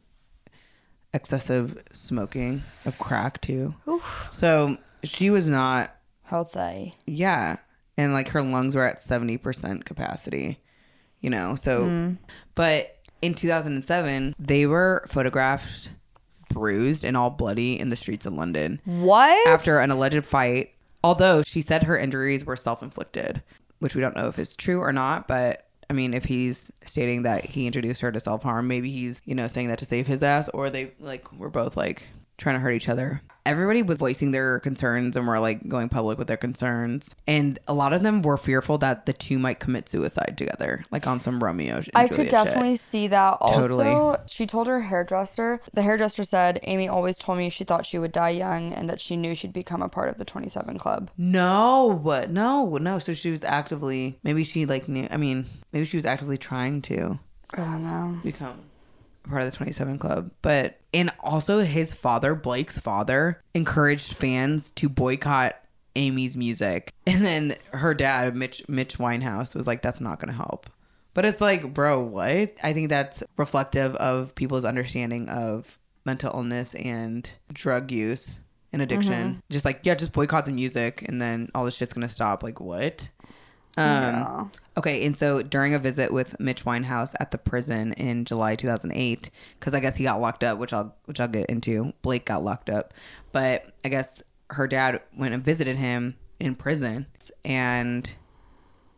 excessive 1.15 1.83
smoking 1.93 2.63
of 2.85 2.99
crack 2.99 3.41
too. 3.41 3.75
Oof. 3.89 4.29
So 4.31 4.77
she 5.05 5.31
was 5.31 5.49
not, 5.49 5.95
Healthy. 6.25 6.93
yeah, 7.07 7.57
and 7.97 8.13
like 8.13 8.29
her 8.29 8.43
lungs 8.43 8.75
were 8.75 8.87
at 8.87 9.01
seventy 9.01 9.37
percent 9.37 9.85
capacity, 9.85 10.61
you 11.21 11.31
know. 11.31 11.55
So, 11.55 11.87
hmm. 11.87 12.13
but 12.55 12.99
in 13.21 13.35
two 13.35 13.49
thousand 13.49 13.75
and 13.75 13.85
seven, 13.85 14.35
they 14.39 14.67
were 14.67 15.05
photographed 15.09 15.91
bruised 16.51 17.05
and 17.05 17.17
all 17.17 17.31
bloody 17.31 17.79
in 17.81 17.89
the 17.89 17.97
streets 17.97 18.27
of 18.27 18.35
London 18.35 18.81
What? 18.85 19.49
after 19.49 19.79
an 19.79 19.91
alleged 19.91 20.25
fight. 20.27 20.71
Although 21.05 21.43
she 21.43 21.63
said 21.63 21.85
her 21.85 21.99
injuries 21.99 22.45
were 22.45 22.57
self 22.57 22.83
inflicted, 22.83 23.43
which 23.81 23.95
we 23.95 24.01
don't 24.01 24.17
know 24.17 24.29
if 24.29 24.39
it's 24.39 24.55
true 24.55 24.79
or 24.81 24.93
not, 24.93 25.27
but 25.27 25.67
I 25.93 25.95
mean, 25.95 26.15
if 26.15 26.25
he's 26.25 26.73
stating 26.87 27.25
that 27.25 27.45
he 27.45 27.67
introduced 27.67 28.01
her 28.01 28.11
to 28.11 28.19
self 28.19 28.45
harm, 28.45 28.67
maybe 28.67 28.91
he's, 28.91 29.21
you 29.27 29.35
know, 29.35 29.47
saying 29.47 29.69
that 29.69 29.79
to 29.81 29.85
save 29.85 30.07
his 30.07 30.23
ass, 30.23 30.49
or 30.55 30.71
they 30.71 30.93
like 30.99 31.31
were 31.35 31.51
both 31.51 31.77
like 31.77 32.05
trying 32.43 32.57
to 32.57 32.61
hurt 32.61 32.73
each 32.73 32.89
other. 32.89 33.23
Everybody 33.45 33.83
was 33.83 33.99
voicing 33.99 34.31
their 34.31 34.61
concerns 34.61 35.17
and 35.17 35.27
were 35.27 35.41
like 35.41 35.67
going 35.69 35.89
public 35.89 36.17
with 36.17 36.29
their 36.29 36.37
concerns. 36.37 37.13
And 37.27 37.59
a 37.67 37.75
lot 37.75 37.93
of 37.93 38.05
them 38.05 38.23
were 38.23 38.37
fearful 38.39 38.79
that 38.79 39.05
the 39.07 39.13
two 39.13 39.37
might 39.37 39.59
commit 39.59 39.89
suicide 39.89 40.35
together, 40.39 40.85
like 40.93 41.09
on 41.09 41.21
some 41.21 41.43
Romeo. 41.43 41.79
and 41.79 41.91
I 41.93 42.07
could 42.07 42.17
Juliet 42.19 42.31
shit. 42.31 42.31
definitely 42.31 42.77
see 42.77 43.09
that. 43.09 43.39
Also, 43.41 43.61
Totally. 43.83 44.17
she 44.31 44.47
told 44.47 44.69
her 44.69 44.83
hairdresser. 44.83 45.61
The 45.73 45.83
hairdresser 45.83 46.23
said, 46.23 46.61
"Amy 46.63 46.87
always 46.87 47.19
told 47.19 47.39
me 47.39 47.49
she 47.49 47.65
thought 47.65 47.85
she 47.85 47.99
would 47.99 48.13
die 48.13 48.29
young, 48.31 48.73
and 48.73 48.89
that 48.89 49.01
she 49.01 49.17
knew 49.17 49.35
she'd 49.35 49.53
become 49.53 49.83
a 49.83 49.89
part 49.89 50.09
of 50.09 50.19
the 50.19 50.25
27 50.25 50.79
Club." 50.79 51.11
No, 51.19 52.01
but 52.05 52.31
no, 52.31 52.77
no. 52.77 53.01
So 53.01 53.13
she 53.13 53.33
was 53.33 53.43
actively, 53.43 54.21
maybe 54.23 54.45
she 54.45 54.67
like 54.67 54.89
knew, 54.89 55.09
I 55.11 55.17
mean, 55.17 55.47
maybe 55.73 55.85
she 55.85 55.97
was 55.97 56.07
actively 56.07 56.37
trying 56.37 56.81
to 56.83 57.19
I 57.51 57.57
don't 57.57 57.83
know. 57.83 58.21
become 58.23 58.61
part 59.25 59.43
of 59.43 59.51
the 59.51 59.57
27 59.57 59.99
Club. 59.99 60.31
But 60.43 60.81
and 60.95 61.11
also 61.21 61.61
his 61.61 61.95
father, 61.95 62.35
Blake's 62.35 62.79
father, 62.79 63.43
encouraged 63.55 64.15
fans 64.15 64.71
to 64.71 64.89
boycott 64.89 65.57
Amy's 65.97 66.37
music, 66.37 66.93
and 67.07 67.25
then 67.25 67.57
her 67.73 67.95
dad, 67.95 68.37
Mitch 68.37 68.63
Mitch 68.69 68.99
Winehouse, 68.99 69.55
was 69.55 69.67
like, 69.67 69.83
"That's 69.83 70.01
not 70.01 70.21
going 70.21 70.31
to 70.31 70.37
help." 70.37 70.71
But 71.15 71.25
it's 71.25 71.41
like, 71.41 71.75
bro, 71.75 72.03
what? 72.03 72.55
I 72.63 72.73
think 72.73 72.89
that's 72.89 73.23
reflective 73.37 73.95
of 73.97 74.35
people's 74.35 74.65
understanding 74.65 75.29
of 75.29 75.79
mental 76.07 76.33
illness 76.35 76.75
and 76.75 77.31
drug 77.53 77.93
use 77.93 78.41
and 78.73 78.81
addiction. 78.81 79.13
Mm-hmm. 79.13 79.41
Just 79.51 79.65
like, 79.65 79.81
yeah, 79.83 79.95
just 79.95 80.13
boycott 80.13 80.47
the 80.47 80.53
music 80.53 81.03
and 81.07 81.21
then 81.21 81.51
all 81.55 81.65
this 81.65 81.77
shit's 81.77 81.93
gonna 81.93 82.09
stop. 82.09 82.43
Like, 82.43 82.61
what? 82.61 83.09
Um, 83.77 84.51
Okay, 84.77 85.05
and 85.05 85.15
so 85.15 85.43
during 85.43 85.75
a 85.75 85.79
visit 85.79 86.13
with 86.13 86.39
Mitch 86.41 86.65
Winehouse 86.65 87.15
at 87.21 87.31
the 87.31 87.39
prison 87.39 87.93
in 87.93 88.25
July 88.25 88.57
2008, 88.57 89.31
because 89.59 89.75
I 89.75 89.81
guess 89.81 89.97
he 89.97 90.05
got 90.05 90.21
locked 90.21 90.43
up, 90.43 90.59
which 90.59 90.73
I'll 90.73 90.97
which 91.05 91.21
I'll 91.21 91.29
get 91.29 91.47
into. 91.51 91.93
Blake 92.01 92.25
got 92.25 92.43
locked 92.43 92.71
up, 92.71 92.95
but 93.33 93.73
I 93.85 93.91
guess 93.91 94.23
her 94.51 94.67
dad 94.67 95.01
went 95.17 95.35
and 95.35 95.45
visited 95.45 95.77
him 95.77 96.17
in 96.41 96.55
prison, 96.55 97.07
and 97.45 98.15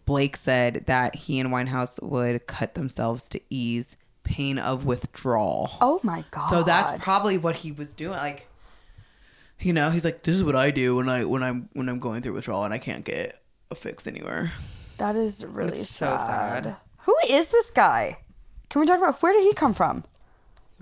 Blake 0.06 0.36
said 0.36 0.84
that 0.86 1.16
he 1.16 1.40
and 1.40 1.50
Winehouse 1.50 2.00
would 2.02 2.46
cut 2.46 2.74
themselves 2.74 3.28
to 3.30 3.40
ease 3.50 3.96
pain 4.22 4.58
of 4.58 4.84
withdrawal. 4.84 5.70
Oh 5.80 5.98
my 6.04 6.24
god. 6.30 6.48
So 6.48 6.62
that's 6.62 7.02
probably 7.02 7.36
what 7.36 7.56
he 7.56 7.72
was 7.72 7.94
doing. 7.94 8.12
Like, 8.16 8.48
you 9.58 9.72
know, 9.72 9.90
he's 9.90 10.04
like, 10.04 10.22
"This 10.22 10.36
is 10.36 10.44
what 10.44 10.54
I 10.54 10.70
do 10.70 10.96
when 10.96 11.08
I 11.08 11.24
when 11.24 11.42
I'm 11.42 11.68
when 11.72 11.88
I'm 11.88 11.98
going 11.98 12.22
through 12.22 12.34
withdrawal 12.34 12.64
and 12.64 12.72
I 12.72 12.78
can't 12.78 13.04
get 13.04 13.40
a 13.74 13.76
fix 13.76 14.06
anywhere." 14.06 14.52
that 14.98 15.16
is 15.16 15.44
really 15.44 15.78
It's 15.80 15.90
so 15.90 16.06
sad. 16.18 16.64
sad. 16.64 16.76
Who 17.00 17.16
is 17.28 17.48
this 17.48 17.68
guy? 17.70 18.18
Can 18.70 18.80
we 18.80 18.86
talk 18.86 18.98
about 18.98 19.20
where 19.22 19.32
did 19.32 19.42
he 19.42 19.52
come 19.52 19.74
from? 19.74 20.04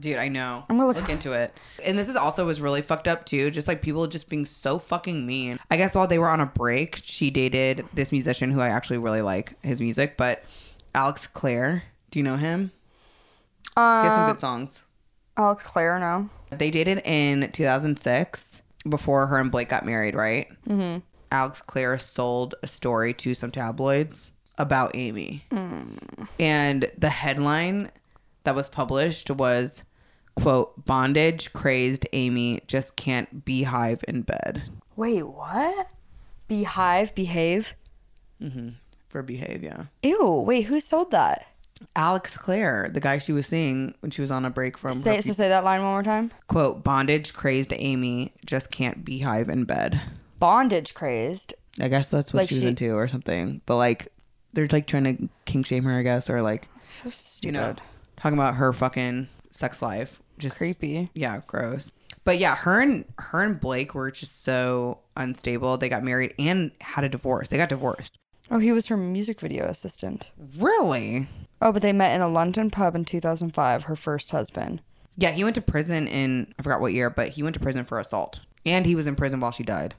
Dude, 0.00 0.16
I 0.18 0.28
know. 0.28 0.64
I'm 0.68 0.76
gonna 0.76 0.88
look, 0.88 0.96
look- 0.98 1.08
into 1.16 1.32
it. 1.32 1.54
And 1.84 1.98
this 1.98 2.08
is 2.08 2.16
also 2.16 2.46
was 2.46 2.60
really 2.60 2.82
fucked 2.82 3.08
up 3.08 3.24
too. 3.24 3.50
Just 3.50 3.68
like 3.68 3.80
people 3.82 4.06
just 4.06 4.28
being 4.28 4.44
so 4.46 4.78
fucking 4.78 5.26
mean. 5.26 5.58
I 5.70 5.76
guess 5.76 5.94
while 5.94 6.06
they 6.06 6.18
were 6.18 6.28
on 6.28 6.40
a 6.40 6.46
break, 6.46 7.00
she 7.02 7.30
dated 7.30 7.84
this 7.94 8.12
musician 8.12 8.50
who 8.50 8.60
I 8.60 8.68
actually 8.68 8.98
really 8.98 9.22
like 9.22 9.54
his 9.62 9.80
music, 9.80 10.16
but 10.16 10.44
Alex 10.94 11.26
Clare. 11.26 11.82
Do 12.10 12.18
you 12.18 12.22
know 12.22 12.36
him? 12.36 12.70
He 13.74 13.80
has 13.80 14.12
some 14.12 14.22
Uh, 14.24 14.32
good 14.32 14.40
songs. 14.40 14.82
Alex 15.36 15.66
Clare, 15.66 15.98
no. 15.98 16.28
They 16.50 16.70
dated 16.70 17.00
in 17.06 17.50
2006 17.52 18.60
before 18.88 19.26
her 19.28 19.38
and 19.38 19.50
Blake 19.50 19.68
got 19.70 19.86
married, 19.86 20.14
right? 20.14 20.48
Mm-hmm. 20.68 21.00
Alex 21.32 21.62
Clare 21.62 21.98
sold 21.98 22.54
a 22.62 22.68
story 22.68 23.14
to 23.14 23.34
some 23.34 23.50
tabloids 23.50 24.30
about 24.58 24.94
Amy. 24.94 25.44
And 26.38 26.90
the 26.96 27.08
headline 27.08 27.90
that 28.44 28.54
was 28.54 28.68
published 28.68 29.30
was, 29.30 29.82
quote, 30.36 30.84
bondage 30.84 31.52
crazed 31.52 32.06
Amy 32.12 32.60
just 32.66 32.96
can't 32.96 33.44
beehive 33.44 34.04
in 34.06 34.22
bed 34.22 34.62
Wait, 34.94 35.22
what? 35.22 35.90
Beehive, 36.48 37.14
behave. 37.14 37.74
Mm-hmm. 38.40 38.70
for 39.08 39.22
behave, 39.22 39.62
yeah. 39.62 39.84
Ew, 40.02 40.44
wait, 40.46 40.62
who 40.62 40.80
sold 40.80 41.10
that? 41.12 41.46
Alex 41.96 42.36
Clare, 42.36 42.90
the 42.92 43.00
guy 43.00 43.18
she 43.18 43.32
was 43.32 43.46
seeing 43.46 43.94
when 44.00 44.10
she 44.10 44.20
was 44.20 44.30
on 44.30 44.44
a 44.44 44.50
break 44.50 44.76
from 44.76 44.92
Say 44.92 45.20
so 45.20 45.32
say 45.32 45.48
that 45.48 45.64
line 45.64 45.82
one 45.82 45.92
more 45.92 46.02
time. 46.02 46.30
quote, 46.46 46.84
bondage 46.84 47.32
crazed 47.32 47.72
Amy 47.76 48.34
just 48.44 48.70
can't 48.70 49.04
beehive 49.04 49.48
in 49.48 49.64
bed. 49.64 50.00
Bondage 50.42 50.92
crazed. 50.94 51.54
I 51.80 51.86
guess 51.88 52.10
that's 52.10 52.32
what 52.34 52.40
Like 52.40 52.48
she 52.48 52.56
was 52.56 52.62
she- 52.62 52.68
into 52.68 52.94
or 52.94 53.06
something. 53.06 53.60
But 53.64 53.76
like 53.76 54.08
they're 54.52 54.66
like 54.70 54.86
trying 54.88 55.04
to 55.04 55.28
kink 55.44 55.66
shame 55.66 55.84
her, 55.84 55.96
I 55.96 56.02
guess, 56.02 56.28
or 56.28 56.42
like 56.42 56.68
So 56.88 57.10
stupid. 57.10 57.46
you 57.46 57.52
know 57.52 57.74
talking 58.16 58.36
about 58.36 58.56
her 58.56 58.72
fucking 58.72 59.28
sex 59.52 59.80
life. 59.80 60.20
Just 60.38 60.56
Creepy. 60.56 61.10
Yeah, 61.14 61.40
gross. 61.46 61.92
But 62.24 62.38
yeah, 62.38 62.56
her 62.56 62.80
and 62.80 63.04
her 63.18 63.42
and 63.42 63.60
Blake 63.60 63.94
were 63.94 64.10
just 64.10 64.42
so 64.42 64.98
unstable. 65.16 65.76
They 65.78 65.88
got 65.88 66.02
married 66.02 66.34
and 66.38 66.72
had 66.80 67.04
a 67.04 67.08
divorce. 67.08 67.48
They 67.48 67.56
got 67.56 67.68
divorced. 67.68 68.16
Oh, 68.50 68.58
he 68.58 68.72
was 68.72 68.86
her 68.86 68.96
music 68.96 69.40
video 69.40 69.66
assistant. 69.66 70.30
Really? 70.58 71.28
Oh, 71.60 71.70
but 71.72 71.82
they 71.82 71.92
met 71.92 72.14
in 72.14 72.20
a 72.20 72.28
London 72.28 72.70
pub 72.70 72.94
in 72.96 73.04
2005, 73.04 73.84
her 73.84 73.96
first 73.96 74.30
husband. 74.32 74.82
Yeah, 75.16 75.30
he 75.30 75.44
went 75.44 75.54
to 75.54 75.60
prison 75.62 76.06
in 76.08 76.52
I 76.58 76.62
forgot 76.62 76.80
what 76.80 76.92
year, 76.92 77.08
but 77.10 77.28
he 77.30 77.42
went 77.42 77.54
to 77.54 77.60
prison 77.60 77.84
for 77.84 77.98
assault. 78.00 78.40
And 78.66 78.84
he 78.86 78.94
was 78.94 79.06
in 79.06 79.14
prison 79.16 79.40
while 79.40 79.52
she 79.52 79.62
died. 79.62 79.94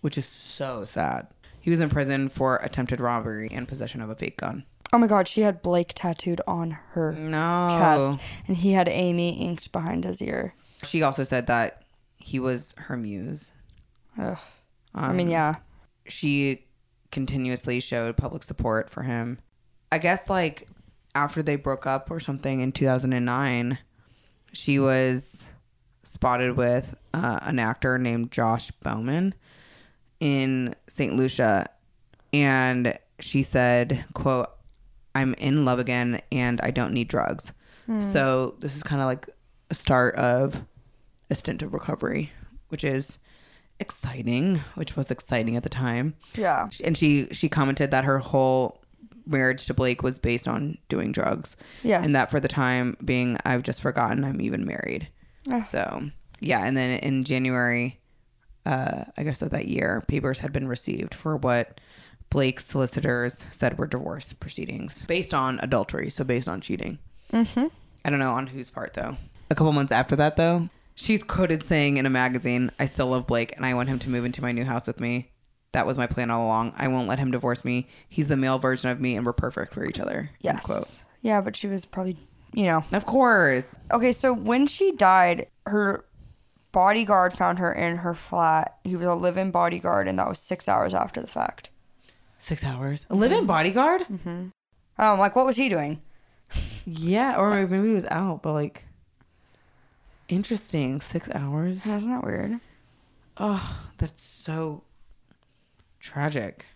Which 0.00 0.16
is 0.18 0.26
so 0.26 0.84
sad. 0.84 1.28
He 1.60 1.70
was 1.70 1.80
in 1.80 1.90
prison 1.90 2.28
for 2.28 2.56
attempted 2.56 3.00
robbery 3.00 3.48
and 3.52 3.68
possession 3.68 4.00
of 4.00 4.08
a 4.10 4.14
fake 4.14 4.38
gun. 4.38 4.64
Oh 4.92 4.98
my 4.98 5.06
god, 5.06 5.28
she 5.28 5.42
had 5.42 5.62
Blake 5.62 5.92
tattooed 5.94 6.40
on 6.46 6.72
her 6.92 7.12
No. 7.12 7.68
chest, 7.70 8.18
and 8.48 8.56
he 8.56 8.72
had 8.72 8.88
Amy 8.88 9.38
inked 9.40 9.70
behind 9.72 10.04
his 10.04 10.20
ear. 10.22 10.54
She 10.84 11.02
also 11.02 11.22
said 11.22 11.46
that 11.46 11.82
he 12.16 12.38
was 12.40 12.74
her 12.78 12.96
muse. 12.96 13.52
Ugh. 14.18 14.38
I 14.94 15.12
mean, 15.12 15.30
yeah. 15.30 15.56
She 16.06 16.66
continuously 17.12 17.78
showed 17.80 18.16
public 18.16 18.42
support 18.42 18.90
for 18.90 19.02
him. 19.02 19.38
I 19.92 19.98
guess 19.98 20.28
like 20.30 20.68
after 21.14 21.42
they 21.42 21.56
broke 21.56 21.86
up 21.86 22.10
or 22.10 22.18
something 22.18 22.60
in 22.60 22.72
2009, 22.72 23.78
she 24.52 24.78
was 24.78 25.46
spotted 26.02 26.56
with 26.56 26.94
uh, 27.14 27.38
an 27.42 27.58
actor 27.60 27.98
named 27.98 28.32
Josh 28.32 28.70
Bowman 28.72 29.34
in 30.20 30.74
St. 30.88 31.14
Lucia 31.16 31.66
and 32.32 32.98
she 33.18 33.42
said, 33.42 34.04
quote, 34.14 34.48
I'm 35.14 35.34
in 35.34 35.64
love 35.64 35.78
again 35.78 36.20
and 36.30 36.60
I 36.62 36.70
don't 36.70 36.92
need 36.92 37.08
drugs. 37.08 37.52
Hmm. 37.86 38.00
So 38.00 38.56
this 38.60 38.76
is 38.76 38.82
kind 38.82 39.00
of 39.00 39.06
like 39.06 39.28
a 39.70 39.74
start 39.74 40.14
of 40.16 40.64
a 41.30 41.34
stint 41.34 41.62
of 41.62 41.72
recovery, 41.72 42.32
which 42.68 42.84
is 42.84 43.18
exciting, 43.78 44.56
which 44.74 44.96
was 44.96 45.10
exciting 45.10 45.56
at 45.56 45.62
the 45.62 45.68
time. 45.68 46.14
Yeah. 46.34 46.68
And 46.84 46.96
she 46.96 47.26
she 47.32 47.48
commented 47.48 47.90
that 47.90 48.04
her 48.04 48.18
whole 48.18 48.80
marriage 49.26 49.66
to 49.66 49.74
Blake 49.74 50.02
was 50.02 50.18
based 50.18 50.46
on 50.48 50.78
doing 50.88 51.12
drugs. 51.12 51.56
Yes. 51.82 52.04
And 52.04 52.14
that 52.14 52.30
for 52.30 52.40
the 52.40 52.48
time 52.48 52.96
being, 53.04 53.36
I've 53.44 53.62
just 53.62 53.80
forgotten 53.80 54.24
I'm 54.24 54.40
even 54.40 54.64
married. 54.64 55.08
Ugh. 55.50 55.64
So 55.64 56.10
yeah, 56.40 56.64
and 56.64 56.76
then 56.76 56.98
in 57.00 57.24
January, 57.24 57.99
uh, 58.66 59.04
I 59.16 59.22
guess 59.22 59.42
of 59.42 59.50
that 59.50 59.66
year, 59.66 60.02
papers 60.06 60.40
had 60.40 60.52
been 60.52 60.68
received 60.68 61.14
for 61.14 61.36
what 61.36 61.80
Blake's 62.30 62.66
solicitors 62.66 63.46
said 63.50 63.78
were 63.78 63.86
divorce 63.86 64.32
proceedings 64.32 65.04
based 65.06 65.34
on 65.34 65.58
adultery, 65.62 66.10
so 66.10 66.24
based 66.24 66.48
on 66.48 66.60
cheating. 66.60 66.98
Mm-hmm. 67.32 67.66
I 68.04 68.10
don't 68.10 68.18
know 68.20 68.32
on 68.32 68.48
whose 68.48 68.70
part 68.70 68.94
though. 68.94 69.16
A 69.50 69.54
couple 69.54 69.72
months 69.72 69.92
after 69.92 70.14
that 70.16 70.36
though, 70.36 70.68
she's 70.94 71.24
quoted 71.24 71.62
saying 71.62 71.96
in 71.96 72.06
a 72.06 72.10
magazine, 72.10 72.70
"I 72.78 72.86
still 72.86 73.08
love 73.08 73.26
Blake 73.26 73.54
and 73.56 73.66
I 73.66 73.74
want 73.74 73.88
him 73.88 73.98
to 74.00 74.10
move 74.10 74.24
into 74.24 74.42
my 74.42 74.52
new 74.52 74.64
house 74.64 74.86
with 74.86 75.00
me." 75.00 75.30
That 75.72 75.86
was 75.86 75.98
my 75.98 76.06
plan 76.06 76.30
all 76.30 76.46
along. 76.46 76.72
I 76.76 76.88
won't 76.88 77.08
let 77.08 77.18
him 77.20 77.30
divorce 77.30 77.64
me. 77.64 77.88
He's 78.08 78.28
the 78.28 78.36
male 78.36 78.58
version 78.58 78.90
of 78.90 79.00
me, 79.00 79.16
and 79.16 79.24
we're 79.24 79.32
perfect 79.32 79.72
for 79.72 79.84
each 79.84 80.00
other. 80.00 80.30
Yes. 80.40 80.66
Quote. 80.66 81.02
Yeah, 81.22 81.40
but 81.40 81.54
she 81.54 81.68
was 81.68 81.84
probably, 81.84 82.16
you 82.52 82.64
know. 82.64 82.82
Of 82.92 83.06
course. 83.06 83.76
Okay, 83.92 84.10
so 84.10 84.32
when 84.32 84.66
she 84.66 84.90
died, 84.92 85.46
her 85.66 86.04
bodyguard 86.72 87.32
found 87.32 87.58
her 87.58 87.72
in 87.72 87.98
her 87.98 88.14
flat. 88.14 88.78
He 88.84 88.96
was 88.96 89.06
a 89.06 89.14
live-in 89.14 89.50
bodyguard, 89.50 90.08
and 90.08 90.18
that 90.18 90.28
was 90.28 90.38
six 90.38 90.68
hours 90.68 90.94
after 90.94 91.20
the 91.20 91.26
fact. 91.26 91.70
Six 92.38 92.64
hours. 92.64 93.06
A 93.10 93.14
live-in 93.14 93.38
mm-hmm. 93.38 93.46
bodyguard. 93.46 94.02
Mm-hmm. 94.02 94.48
Oh, 94.98 95.12
I'm 95.12 95.18
like, 95.18 95.36
what 95.36 95.46
was 95.46 95.56
he 95.56 95.68
doing? 95.68 96.02
Yeah, 96.86 97.38
or 97.38 97.54
maybe 97.66 97.88
he 97.88 97.94
was 97.94 98.06
out, 98.06 98.42
but 98.42 98.54
like 98.54 98.86
interesting. 100.28 101.00
Six 101.00 101.28
hours. 101.32 101.86
Isn't 101.86 102.10
that 102.10 102.24
weird? 102.24 102.58
Oh, 103.36 103.90
that's 103.98 104.22
so 104.22 104.82
tragic. 106.00 106.66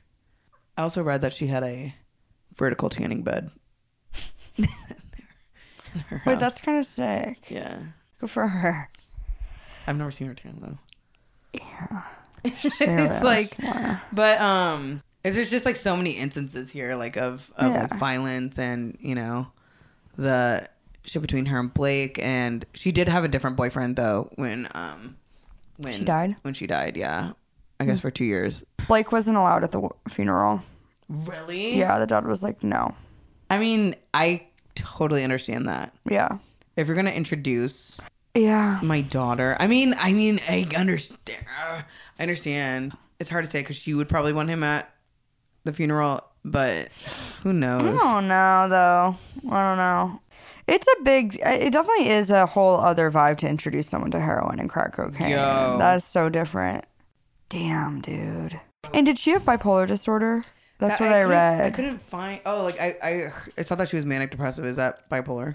I 0.76 0.82
also 0.82 1.02
read 1.02 1.22
that 1.22 1.32
she 1.32 1.46
had 1.46 1.64
a 1.64 1.94
vertical 2.54 2.90
tanning 2.90 3.22
bed. 3.22 3.50
in 4.56 4.66
her 6.08 6.22
Wait, 6.26 6.38
that's 6.38 6.60
kind 6.60 6.78
of 6.78 6.84
sick. 6.84 7.50
yeah. 7.50 7.78
Good 8.20 8.30
for 8.30 8.46
her. 8.46 8.88
I've 9.86 9.96
never 9.96 10.10
seen 10.10 10.26
her 10.28 10.34
tan 10.34 10.58
though. 10.60 10.78
Yeah. 11.52 12.02
it's 12.44 12.80
like- 13.24 13.58
yeah. 13.58 14.00
But 14.12 14.40
um, 14.40 15.02
it's 15.24 15.36
just, 15.36 15.50
just 15.50 15.64
like 15.64 15.76
so 15.76 15.96
many 15.96 16.12
instances 16.12 16.70
here, 16.70 16.94
like 16.94 17.16
of 17.16 17.50
of 17.56 17.72
Yeah. 17.72 17.80
like 17.82 17.94
violence 17.98 18.58
and 18.58 18.96
you 19.00 19.14
know, 19.14 19.46
the 20.16 20.68
shit 21.04 21.22
between 21.22 21.46
her 21.46 21.58
and 21.58 21.72
Blake, 21.72 22.18
and 22.22 22.64
she 22.74 22.92
did 22.92 23.08
have 23.08 23.24
a 23.24 23.28
different 23.28 23.56
boyfriend 23.56 23.96
though 23.96 24.30
when 24.36 24.68
um 24.74 25.16
when 25.76 25.94
She 25.94 26.04
died? 26.04 26.36
when 26.42 26.54
she 26.54 26.66
died. 26.66 26.96
Yeah, 26.96 27.32
I 27.80 27.84
guess 27.84 28.00
for 28.00 28.10
two 28.10 28.24
years. 28.24 28.62
Blake 28.86 29.12
wasn't 29.12 29.36
allowed 29.38 29.64
at 29.64 29.72
the 29.72 29.88
funeral. 30.10 30.60
Really? 31.08 31.76
Yeah, 31.78 31.98
the 31.98 32.06
dad 32.06 32.26
was 32.26 32.42
like, 32.42 32.62
no. 32.62 32.94
I 33.50 33.58
mean, 33.58 33.94
I 34.12 34.48
totally 34.74 35.24
understand 35.24 35.68
that. 35.68 35.94
Yeah. 36.08 36.38
If 36.76 36.86
you're 36.86 36.96
gonna 36.96 37.10
introduce 37.10 37.98
Yeah. 38.34 38.80
my 38.82 39.00
daughter, 39.02 39.56
I 39.60 39.66
mean, 39.66 39.94
I 39.98 40.12
mean, 40.12 40.40
I 40.48 40.66
understand. 40.76 41.44
I 41.58 41.84
understand. 42.22 42.96
It's 43.20 43.30
hard 43.30 43.44
to 43.44 43.50
say 43.50 43.60
because 43.60 43.76
she 43.76 43.94
would 43.94 44.08
probably 44.08 44.32
want 44.32 44.48
him 44.48 44.62
at 44.64 44.92
the 45.64 45.72
funeral, 45.72 46.20
but 46.44 46.88
who 47.42 47.52
knows? 47.52 47.82
I 47.82 47.86
don't 47.96 48.28
know 48.28 48.66
though. 48.68 49.16
I 49.50 49.68
don't 49.68 49.76
know. 49.78 50.20
It's 50.66 50.86
a 50.98 51.02
big. 51.04 51.36
It 51.44 51.72
definitely 51.72 52.08
is 52.08 52.30
a 52.30 52.46
whole 52.46 52.76
other 52.76 53.10
vibe 53.10 53.38
to 53.38 53.48
introduce 53.48 53.86
someone 53.88 54.10
to 54.12 54.20
heroin 54.20 54.58
and 54.58 54.68
crack 54.68 54.94
cocaine. 54.94 55.30
Yo. 55.30 55.76
That's 55.78 56.04
so 56.04 56.28
different. 56.28 56.84
Damn, 57.48 58.00
dude. 58.00 58.58
And 58.92 59.06
did 59.06 59.18
she 59.18 59.30
have 59.30 59.44
bipolar 59.44 59.86
disorder? 59.86 60.42
That's 60.78 60.98
That- 60.98 61.04
what 61.04 61.10
I, 61.10 61.20
couldn't- 61.22 61.30
read. 61.30 61.60
I 61.66 61.70
couldn't 61.70 62.02
find. 62.02 62.40
Oh, 62.44 62.64
like 62.64 62.80
I, 62.80 62.94
I, 63.02 63.22
I 63.58 63.62
saw 63.62 63.74
that 63.76 63.88
she 63.88 63.96
was 63.96 64.04
manic 64.04 64.30
depressive. 64.32 64.64
Is 64.64 64.76
that 64.76 65.08
bipolar? 65.08 65.54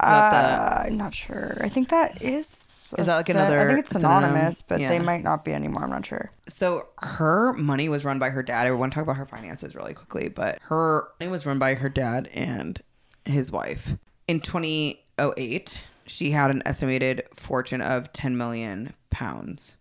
That 0.00 0.34
Uh, 0.34 0.82
I'm 0.86 0.96
not 0.96 1.14
sure. 1.14 1.56
I 1.60 1.68
think 1.68 1.88
that 1.88 2.20
is. 2.22 2.92
Is 2.98 3.06
that 3.06 3.16
like 3.16 3.28
a 3.28 3.32
syn- 3.32 3.40
I 3.40 3.66
think 3.66 3.78
it's 3.80 3.90
synonym? 3.90 4.20
synonymous, 4.22 4.62
but 4.62 4.78
they 4.78 4.98
might 4.98 5.22
not 5.24 5.44
be 5.44 5.52
anymore. 5.52 5.84
I'm 5.84 5.90
not 5.90 6.04
sure. 6.06 6.30
So 6.48 6.88
her 6.98 7.52
money 7.54 7.88
was 7.88 8.04
run 8.04 8.18
by 8.18 8.30
her 8.30 8.42
dad. 8.42 8.66
I 8.66 8.70
want 8.72 8.92
to 8.92 8.94
talk 8.94 9.02
about 9.04 9.16
her 9.16 9.26
finances 9.26 9.74
really 9.74 9.94
quickly, 9.94 10.28
but 10.28 10.58
her 10.64 11.08
money 11.18 11.30
was 11.30 11.46
run 11.46 11.58
by 11.58 11.74
her 11.74 11.88
dad 11.88 12.28
and 12.34 12.80
his 13.24 13.50
wife. 13.50 13.94
In 14.28 14.40
2008, 14.40 15.80
she 16.06 16.30
had 16.32 16.50
an 16.50 16.62
estimated 16.66 17.22
fortune 17.34 17.80
of 17.80 18.12
10 18.12 18.36
million 18.36 18.92
pounds. 19.10 19.76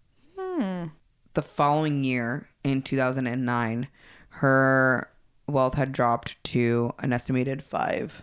The 1.36 1.41
following 1.41 2.04
year, 2.04 2.47
in 2.63 2.84
2009, 2.84 3.88
her 4.30 5.10
wealth 5.47 5.73
had 5.76 5.91
dropped 5.91 6.41
to 6.45 6.93
an 6.99 7.12
estimated 7.12 7.63
5 7.63 8.21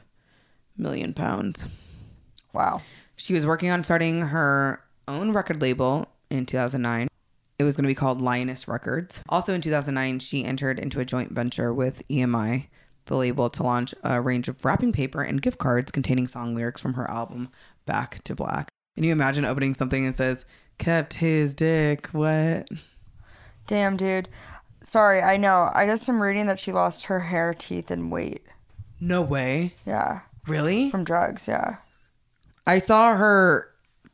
million 0.80 1.14
pounds. 1.14 1.68
Wow. 2.52 2.82
She 3.16 3.34
was 3.34 3.46
working 3.46 3.70
on 3.70 3.84
starting 3.84 4.22
her 4.22 4.82
own 5.06 5.32
record 5.32 5.60
label 5.60 6.08
in 6.30 6.46
2009. 6.46 7.08
It 7.58 7.64
was 7.64 7.76
going 7.76 7.84
to 7.84 7.88
be 7.88 7.94
called 7.94 8.22
Lioness 8.22 8.66
Records. 8.66 9.22
Also 9.28 9.52
in 9.52 9.60
2009, 9.60 10.18
she 10.20 10.44
entered 10.44 10.78
into 10.78 10.98
a 10.98 11.04
joint 11.04 11.32
venture 11.32 11.74
with 11.74 12.06
EMI, 12.08 12.68
the 13.04 13.16
label, 13.16 13.50
to 13.50 13.62
launch 13.62 13.94
a 14.02 14.20
range 14.20 14.48
of 14.48 14.64
wrapping 14.64 14.92
paper 14.92 15.22
and 15.22 15.42
gift 15.42 15.58
cards 15.58 15.92
containing 15.92 16.26
song 16.26 16.54
lyrics 16.54 16.80
from 16.80 16.94
her 16.94 17.10
album 17.10 17.50
Back 17.84 18.24
to 18.24 18.34
Black. 18.34 18.70
Can 18.94 19.04
you 19.04 19.12
imagine 19.12 19.44
opening 19.44 19.74
something 19.74 20.06
and 20.06 20.16
says, 20.16 20.46
kept 20.78 21.14
his 21.14 21.54
dick 21.54 22.08
wet? 22.14 22.68
Damn, 23.66 23.96
dude. 23.96 24.28
Sorry, 24.82 25.20
I 25.20 25.36
know. 25.36 25.70
I 25.74 25.84
just 25.86 26.08
am 26.08 26.22
reading 26.22 26.46
that 26.46 26.58
she 26.58 26.72
lost 26.72 27.04
her 27.04 27.20
hair, 27.20 27.52
teeth, 27.52 27.90
and 27.90 28.10
weight. 28.10 28.46
No 28.98 29.20
way. 29.20 29.74
Yeah, 29.86 30.20
Really? 30.50 30.90
from 30.90 31.04
drugs. 31.04 31.46
Yeah. 31.48 31.76
I 32.66 32.78
saw 32.78 33.16
her 33.16 33.68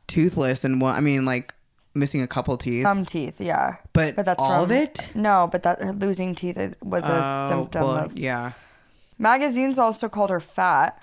toothless 0.07 0.63
and 0.63 0.79
one, 0.81 0.95
I 0.95 0.99
mean, 0.99 1.25
like 1.25 1.53
missing 1.93 2.21
a 2.21 2.27
couple 2.27 2.57
teeth. 2.57 2.83
Some 2.83 3.05
teeth, 3.05 3.39
yeah. 3.41 3.77
but, 3.93 4.15
But 4.15 4.25
that's 4.25 4.41
all 4.41 4.63
of 4.63 4.71
it? 4.71 5.07
No, 5.15 5.49
but 5.51 5.63
that 5.63 5.99
losing 5.99 6.33
teeth 6.35 6.57
was 6.81 7.03
a 7.03 7.21
Oh, 7.23 7.49
symptom 7.49 7.81
well, 7.81 7.95
of. 7.95 8.17
yeah. 8.17 8.53
Magazines 9.19 9.79
also 9.79 10.07
called 10.09 10.29
her 10.29 10.39
fat, 10.39 11.01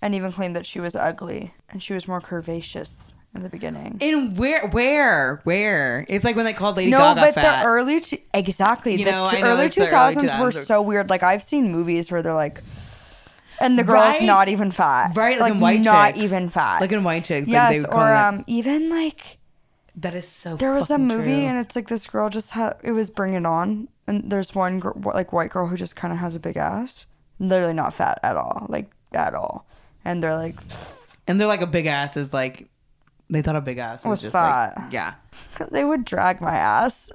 and 0.00 0.14
even 0.14 0.30
claimed 0.32 0.54
that 0.54 0.66
she 0.66 0.80
was 0.80 0.94
ugly 0.94 1.52
and 1.70 1.82
she 1.82 1.94
was 1.94 2.06
more 2.06 2.20
curvaceous 2.20 3.12
in 3.34 3.42
the 3.42 3.48
beginning. 3.48 3.96
In 4.00 4.34
where, 4.36 4.68
where, 4.68 5.40
where? 5.44 6.04
It's 6.08 6.24
like 6.24 6.36
when 6.36 6.44
they 6.44 6.52
called 6.52 6.76
Lady 6.76 6.90
no, 6.92 6.98
Gaga 6.98 7.20
but 7.20 7.34
fat. 7.34 7.62
the 7.62 7.66
early 7.68 8.00
two, 8.00 8.18
exactly 8.32 8.92
You 8.96 9.04
the 9.06 9.10
know, 9.10 9.28
t- 9.30 9.38
I 9.38 9.40
know 9.40 9.54
early 9.54 9.66
it's 9.66 9.74
the 9.76 9.82
early 9.82 9.90
thousands 9.90 10.30
were 10.38 10.50
2000s. 10.50 10.64
so 10.66 10.82
weird. 10.82 11.10
Like 11.10 11.22
I've 11.24 11.42
seen 11.42 11.72
movies 11.72 12.12
where 12.12 12.22
they're 12.22 12.34
like, 12.34 12.60
and 13.64 13.78
the 13.78 13.84
girl's 13.84 14.14
Right? 14.14 14.22
not 14.22 14.48
even 14.48 14.70
fat, 14.70 15.16
right, 15.16 15.40
like, 15.40 15.50
Like 15.50 15.52
in 15.54 15.60
white 15.60 15.80
not 15.80 16.06
chicks. 16.14 16.24
even 16.24 16.48
fat. 16.48 16.80
like 16.80 16.92
in 16.92 17.02
white 17.04 17.24
chicks. 17.24 17.48
yes, 17.48 17.56
like 17.68 17.72
they 17.74 17.80
would 17.80 17.90
call 17.90 18.00
or 18.02 18.12
it- 18.12 18.16
um, 18.16 18.44
even 18.46 18.90
like 18.90 19.38
that 19.96 20.14
is 20.14 20.26
so. 20.28 20.56
there 20.56 20.72
was 20.74 20.90
a 20.90 20.98
movie 20.98 21.24
true. 21.24 21.46
and 21.46 21.58
it's 21.58 21.74
like 21.76 21.88
this 21.88 22.06
girl 22.06 22.28
just 22.28 22.50
had 22.52 22.74
it 22.82 22.92
was 22.92 23.10
Bring 23.10 23.34
It 23.34 23.46
On, 23.46 23.88
and 24.06 24.30
there's 24.30 24.54
one 24.54 24.78
gr- 24.80 24.90
like 25.12 25.32
white 25.32 25.50
girl 25.50 25.66
who 25.68 25.76
just 25.76 25.96
kind 25.96 26.12
of 26.12 26.18
has 26.20 26.34
a 26.36 26.40
big 26.40 26.56
ass, 26.56 27.06
literally 27.38 27.74
not 27.74 27.92
fat 27.94 28.18
at 28.22 28.36
all, 28.36 28.66
like 28.68 28.90
at 29.12 29.34
all, 29.34 29.66
and 30.04 30.22
they're 30.22 30.36
like, 30.36 30.56
and 31.26 31.38
they're 31.40 31.46
like 31.46 31.60
a 31.62 31.66
big 31.66 31.86
ass 31.86 32.16
is 32.16 32.32
like 32.32 32.68
they 33.30 33.40
thought 33.40 33.56
a 33.56 33.60
big 33.60 33.78
ass 33.78 34.04
was, 34.04 34.10
Was 34.10 34.22
just 34.22 34.32
fat. 34.32 34.74
like 34.76 34.92
yeah, 34.92 35.14
they 35.70 35.84
would 35.84 36.04
drag 36.04 36.40
my 36.40 36.54
ass, 36.56 37.10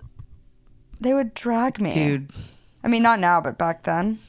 they 1.02 1.14
would 1.14 1.34
drag 1.34 1.80
me, 1.82 1.92
dude. 1.92 2.32
I 2.84 2.88
mean, 2.88 3.04
not 3.04 3.20
now, 3.20 3.42
but 3.42 3.58
back 3.58 3.84
then, 3.84 4.20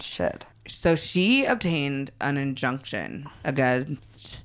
shit. 0.00 0.46
So 0.70 0.94
she 0.94 1.44
obtained 1.44 2.10
an 2.20 2.36
injunction 2.36 3.28
against 3.44 4.40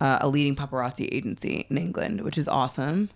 uh, 0.00 0.18
a 0.20 0.28
leading 0.28 0.56
paparazzi 0.56 1.08
agency 1.12 1.66
in 1.70 1.78
England, 1.78 2.22
which 2.22 2.38
is 2.38 2.48
awesome 2.48 3.10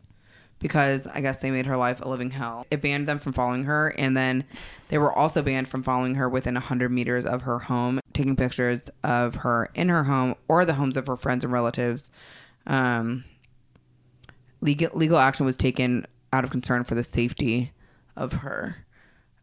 because 0.59 1.07
I 1.07 1.21
guess 1.21 1.39
they 1.39 1.51
made 1.51 1.67
her 1.67 1.77
life 1.77 2.01
a 2.01 2.09
living 2.09 2.31
hell. 2.31 2.67
It 2.71 2.83
banned 2.83 3.07
them 3.07 3.19
from 3.19 3.33
following 3.33 3.65
her, 3.65 3.95
and 3.97 4.17
then 4.17 4.45
they 4.89 4.99
were 4.99 5.13
also 5.13 5.43
banned 5.43 5.69
from 5.69 5.83
following 5.83 6.17
her 6.17 6.29
within 6.29 6.55
100 6.55 6.91
meters 6.91 7.25
of 7.25 7.43
her 7.43 7.61
home, 7.61 8.01
taking 8.13 8.37
pictures 8.37 8.91
of 9.05 9.37
her 9.37 9.71
in 9.75 9.89
her 9.89 10.05
home 10.05 10.35
or 10.49 10.65
the 10.65 10.75
homes 10.75 10.97
of 10.97 11.07
her 11.07 11.17
friends 11.17 11.45
and 11.45 11.53
relatives. 11.53 12.11
Um, 12.67 13.25
legal 14.61 14.91
legal 14.97 15.19
action 15.19 15.47
was 15.47 15.57
taken 15.57 16.07
out 16.33 16.45
of 16.45 16.51
concern 16.51 16.85
for 16.85 16.95
the 16.95 17.05
safety 17.05 17.73
of 18.17 18.35
her. 18.35 18.85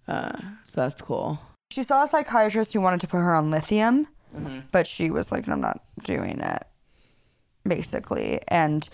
Uh, 0.08 0.38
so 0.64 0.82
that's 0.82 1.02
cool. 1.02 1.40
She 1.76 1.84
saw 1.84 2.04
a 2.04 2.08
psychiatrist 2.08 2.72
who 2.72 2.80
wanted 2.80 3.02
to 3.02 3.08
put 3.08 3.18
her 3.18 3.36
on 3.36 3.52
lithium, 3.52 4.08
Mm-hmm. 4.34 4.60
but 4.72 4.88
she 4.88 5.10
was 5.12 5.30
like, 5.30 5.46
"I'm 5.50 5.60
not 5.60 5.82
doing 6.04 6.40
it." 6.40 6.64
Basically, 7.68 8.40
and 8.48 8.88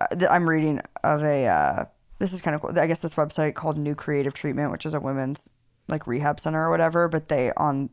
uh, 0.00 0.06
th- 0.14 0.30
I'm 0.30 0.48
reading 0.48 0.80
of 1.02 1.22
a. 1.24 1.46
Uh, 1.46 1.84
this 2.18 2.32
is 2.32 2.40
kind 2.40 2.54
of 2.54 2.60
cool. 2.60 2.78
I 2.78 2.86
guess 2.86 2.98
this 3.00 3.14
website 3.14 3.54
called 3.54 3.78
New 3.78 3.94
Creative 3.94 4.34
Treatment, 4.34 4.70
which 4.70 4.84
is 4.86 4.92
a 4.94 5.00
women's 5.00 5.50
like 5.90 6.06
rehab 6.06 6.40
center 6.40 6.66
or 6.66 6.70
whatever. 6.70 7.08
But 7.08 7.28
they 7.28 7.52
on 7.56 7.90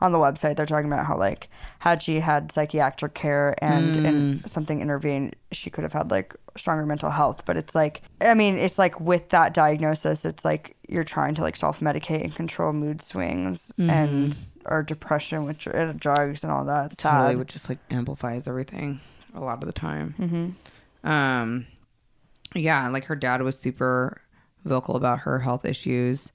on 0.00 0.12
the 0.12 0.18
website 0.18 0.56
they're 0.56 0.64
talking 0.66 0.90
about 0.90 1.04
how 1.04 1.16
like 1.16 1.48
had 1.80 2.02
she 2.02 2.20
had 2.20 2.50
psychiatric 2.52 3.14
care 3.14 3.54
and 3.62 3.96
Mm. 3.96 4.04
and 4.08 4.50
something 4.50 4.80
intervened, 4.80 5.36
she 5.52 5.68
could 5.70 5.84
have 5.84 5.92
had 5.92 6.10
like 6.10 6.34
stronger 6.56 6.86
mental 6.86 7.10
health. 7.10 7.44
But 7.44 7.56
it's 7.56 7.74
like 7.74 8.02
I 8.20 8.34
mean, 8.34 8.58
it's 8.58 8.78
like 8.78 9.00
with 9.00 9.28
that 9.30 9.52
diagnosis, 9.54 10.24
it's 10.24 10.44
like 10.44 10.76
you're 10.88 11.04
trying 11.04 11.34
to 11.36 11.42
like 11.42 11.56
self 11.56 11.80
medicate 11.80 12.24
and 12.24 12.34
control 12.34 12.72
mood 12.72 13.02
swings 13.02 13.72
and 13.78 14.36
or 14.66 14.82
depression, 14.82 15.46
which 15.46 15.66
are 15.66 15.92
drugs 15.94 16.42
and 16.44 16.52
all 16.52 16.64
that. 16.64 16.86
It's 16.86 16.96
totally 16.96 17.30
sad. 17.32 17.38
which 17.38 17.52
just 17.52 17.68
like 17.68 17.78
amplifies 17.90 18.46
everything 18.48 19.00
a 19.34 19.40
lot 19.40 19.62
of 19.62 19.66
the 19.66 19.72
time 19.72 20.14
mm-hmm. 20.18 21.08
um 21.08 21.64
yeah 22.54 22.88
like 22.88 23.04
her 23.04 23.14
dad 23.14 23.40
was 23.42 23.56
super 23.56 24.20
vocal 24.64 24.96
about 24.96 25.20
her 25.20 25.38
health 25.38 25.64
issues 25.64 26.32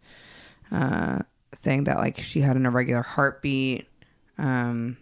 uh 0.72 1.20
saying 1.54 1.86
that 1.86 1.98
like 1.98 2.20
she 2.20 2.42
had 2.42 2.56
an 2.56 2.66
irregular 2.66 3.02
heartbeat 3.02 3.88
um 4.38 4.98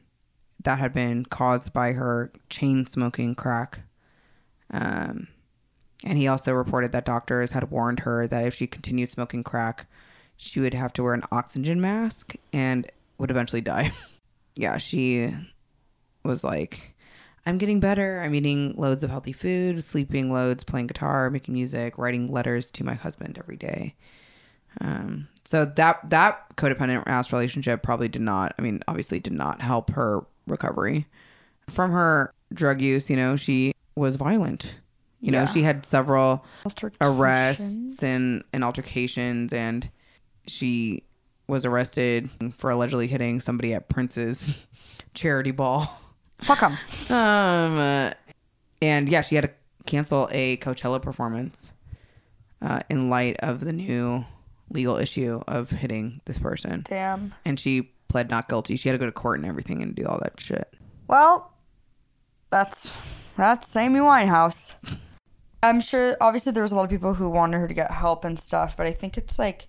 that 0.64 0.80
had 0.80 0.94
been 0.94 1.26
caused 1.26 1.74
by 1.74 1.94
her 1.94 2.32
chain 2.50 2.86
smoking 2.86 3.36
crack 3.36 3.82
um 4.72 5.28
and 6.06 6.18
he 6.18 6.28
also 6.28 6.54
reported 6.54 6.92
that 6.92 7.06
doctors 7.06 7.52
had 7.52 7.72
warned 7.72 8.02
her 8.02 8.28
that 8.28 8.46
if 8.46 8.54
she 8.54 8.68
continued 8.68 9.10
smoking 9.10 9.44
crack 9.44 9.88
she 10.36 10.60
would 10.60 10.74
have 10.74 10.94
to 10.94 11.04
wear 11.04 11.14
an 11.14 11.24
oxygen 11.32 11.80
mask 11.80 12.36
and 12.52 12.90
would 13.18 13.32
eventually 13.32 13.62
die 13.62 13.92
yeah 14.56 14.78
she 14.78 15.34
was 16.24 16.44
like, 16.44 16.96
I'm 17.46 17.58
getting 17.58 17.80
better. 17.80 18.22
I'm 18.22 18.34
eating 18.36 18.74
loads 18.78 19.04
of 19.04 19.10
healthy 19.10 19.34
food, 19.34 19.84
sleeping 19.84 20.32
loads, 20.32 20.64
playing 20.64 20.88
guitar, 20.88 21.30
making 21.30 21.54
music, 21.54 21.98
writing 21.98 22.32
letters 22.32 22.72
to 22.72 22.84
my 22.84 22.94
husband 22.94 23.38
every 23.38 23.58
day. 23.58 23.96
Um, 24.80 25.28
so 25.46 25.66
that 25.66 26.10
that 26.10 26.56
codependent 26.56 27.04
ass 27.06 27.32
relationship 27.34 27.84
probably 27.84 28.08
did 28.08 28.22
not. 28.22 28.54
I 28.58 28.62
mean, 28.62 28.82
obviously, 28.88 29.20
did 29.20 29.34
not 29.34 29.62
help 29.62 29.92
her 29.92 30.26
recovery 30.48 31.08
from 31.70 31.92
her 31.92 32.34
drug 32.54 32.82
use. 32.82 33.10
You 33.10 33.16
know, 33.16 33.36
she 33.36 33.74
was 33.96 34.16
violent. 34.16 34.76
You 35.20 35.32
know, 35.32 35.46
she 35.46 35.64
had 35.64 35.86
several 35.86 36.44
arrests 37.00 38.04
and, 38.04 38.44
and 38.52 38.62
altercations 38.62 39.54
and 39.54 39.90
she 40.48 41.04
was 41.48 41.66
arrested 41.66 42.30
for 42.58 42.70
allegedly 42.70 43.08
hitting 43.08 43.40
somebody 43.40 43.74
at 43.74 43.88
Prince's 43.88 44.68
charity 45.14 45.52
ball. 45.52 46.02
Fuck 46.40 46.62
'em. 46.64 46.74
Um, 47.10 47.78
uh, 47.78 48.12
and 48.82 49.08
yeah, 49.08 49.22
she 49.22 49.36
had 49.36 49.46
to 49.46 49.52
cancel 49.86 50.28
a 50.34 50.58
Coachella 50.58 51.02
performance 51.02 51.72
uh, 52.62 52.82
in 52.90 53.10
light 53.10 53.38
of 53.40 53.62
the 53.62 53.72
new 53.72 54.26
legal 54.70 54.98
issue 54.98 55.42
of 55.48 55.70
hitting 55.70 56.22
this 56.26 56.40
person. 56.40 56.86
Damn. 56.88 57.34
And 57.46 57.60
she 57.60 57.94
pled 58.08 58.30
not 58.30 58.48
guilty. 58.48 58.76
She 58.76 58.90
had 58.90 58.94
to 58.94 59.00
go 59.00 59.06
to 59.06 59.12
court 59.12 59.40
and 59.40 59.48
everything 59.48 59.82
and 59.82 59.96
do 59.96 60.06
all 60.06 60.20
that 60.20 60.40
shit. 60.40 60.74
Well, 61.08 61.52
that's 62.50 62.94
that's 63.38 63.76
Amy 63.76 64.00
Winehouse. 64.00 64.76
I'm 65.62 65.82
sure. 65.82 66.18
Obviously, 66.22 66.52
there 66.52 66.64
was 66.64 66.72
a 66.72 66.76
lot 66.76 66.84
of 66.84 66.90
people 66.90 67.14
who 67.14 67.30
wanted 67.30 67.58
her 67.60 67.68
to 67.68 67.74
get 67.74 67.92
help 67.92 68.26
and 68.26 68.40
stuff, 68.40 68.78
but 68.78 68.86
I 68.86 68.92
think 68.92 69.18
it's 69.18 69.40
like 69.40 69.68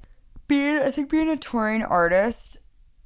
being. 0.48 0.78
I 0.78 0.90
think 0.90 1.10
being 1.10 1.30
a 1.30 1.36
touring 1.36 1.82
artist, 1.82 2.58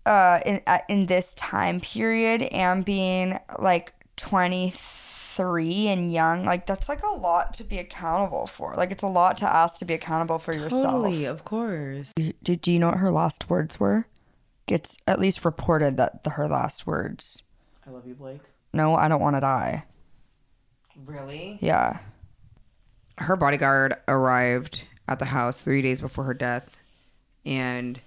uh, 0.07 0.41
in 0.45 0.61
in 0.89 1.07
this 1.07 1.35
time 1.35 1.81
period 1.81 2.43
and 2.43 2.85
being 2.85 3.39
like 3.59 3.93
23 5.39 5.87
and 5.89 6.13
young, 6.13 6.45
like 6.45 6.67
that's 6.67 6.89
like 6.89 7.03
a 7.03 7.15
lot 7.15 7.55
to 7.55 7.65
be 7.65 7.79
accountable 7.79 8.47
for. 8.47 8.75
Like 8.77 8.91
it's 8.91 9.03
a 9.03 9.09
lot 9.09 9.37
to 9.39 9.47
ask 9.47 9.79
to 9.79 9.85
be 9.85 9.95
accountable 9.95 10.39
for 10.39 10.55
yourself. 10.55 10.83
Totally, 10.83 11.25
of 11.25 11.45
course. 11.45 12.13
Did 12.43 12.61
do 12.61 12.73
you 12.73 12.79
know 12.79 12.89
what 12.89 12.99
her 12.99 13.13
last 13.13 13.49
words 13.49 13.79
were? 13.79 14.07
It's 14.67 14.99
at 15.07 15.19
least 15.19 15.45
reported 15.45 15.97
that 15.97 16.25
the, 16.25 16.31
her 16.31 16.49
last 16.49 16.87
words 16.87 17.43
I 17.87 17.91
love 17.91 18.07
you, 18.07 18.15
Blake. 18.15 18.41
No, 18.73 18.95
I 18.95 19.09
don't 19.09 19.21
want 19.21 19.37
to 19.37 19.41
die. 19.41 19.85
Really? 21.07 21.59
Yeah. 21.63 22.01
Her 23.19 23.37
bodyguard 23.37 23.95
arrived 24.07 24.85
at 25.09 25.19
the 25.19 25.27
house 25.27 25.63
three 25.63 25.81
days 25.81 26.01
before 26.01 26.25
her 26.25 26.35
death 26.35 26.83
and 27.47 28.01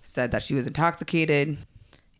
said 0.00 0.30
that 0.30 0.42
she 0.42 0.54
was 0.54 0.66
intoxicated. 0.66 1.58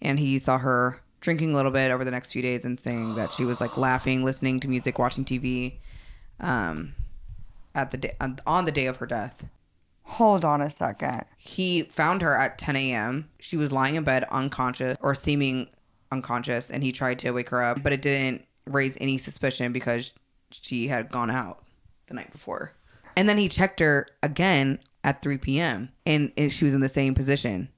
And 0.03 0.21
he 0.21 0.39
saw 0.39 0.59
her 0.59 1.01
drinking 1.27 1.51
a 1.53 1.57
little 1.57 1.73
bit 1.73 1.91
over 1.91 2.05
the 2.05 2.11
next 2.13 2.31
few 2.31 2.41
days 2.41 2.65
and 2.65 2.79
saying 2.79 3.17
that 3.17 3.33
she 3.33 3.45
was 3.45 3.61
like 3.61 3.77
laughing, 3.77 4.25
listening 4.25 4.61
to 4.61 4.69
music, 4.69 4.97
watching 4.97 5.25
TV 5.25 5.79
um, 6.39 6.95
at 7.75 7.91
the 7.91 7.97
day, 7.97 8.13
on, 8.21 8.39
on 8.47 8.65
the 8.65 8.71
day 8.71 8.87
of 8.87 8.99
her 8.99 9.07
death. 9.07 9.49
Hold 10.05 10.45
on 10.45 10.61
a 10.61 10.71
second. 10.71 11.25
He 11.37 11.83
found 11.83 12.23
her 12.23 12.37
at 12.37 12.59
10 12.59 12.77
a.m. 12.77 13.29
She 13.41 13.57
was 13.57 13.73
lying 13.73 13.97
in 13.97 14.05
bed 14.05 14.23
unconscious 14.31 14.97
or 15.01 15.17
seeming 15.17 15.67
unconscious, 16.13 16.71
and 16.71 16.85
he 16.85 16.93
tried 16.93 17.19
to 17.19 17.33
wake 17.33 17.49
her 17.49 17.61
up, 17.61 17.83
but 17.83 17.93
it 17.93 18.03
didn't 18.03 18.45
raise 18.65 18.97
any 19.01 19.19
suspicion 19.19 19.73
because 19.73 20.15
she 20.53 20.87
had 20.87 21.11
gone 21.11 21.33
out 21.33 21.65
the 22.07 22.15
night 22.15 22.31
before. 22.31 22.71
And 23.17 23.29
then 23.29 23.37
he 23.37 23.49
checked 23.49 23.81
her 23.81 24.07
again 24.23 24.79
at 25.03 25.23
3 25.23 25.39
p.m. 25.39 25.91
and 26.07 26.33
she 26.53 26.65
was 26.65 26.73
in 26.73 26.83
the 26.83 26.89
same 26.89 27.15
position. 27.15 27.69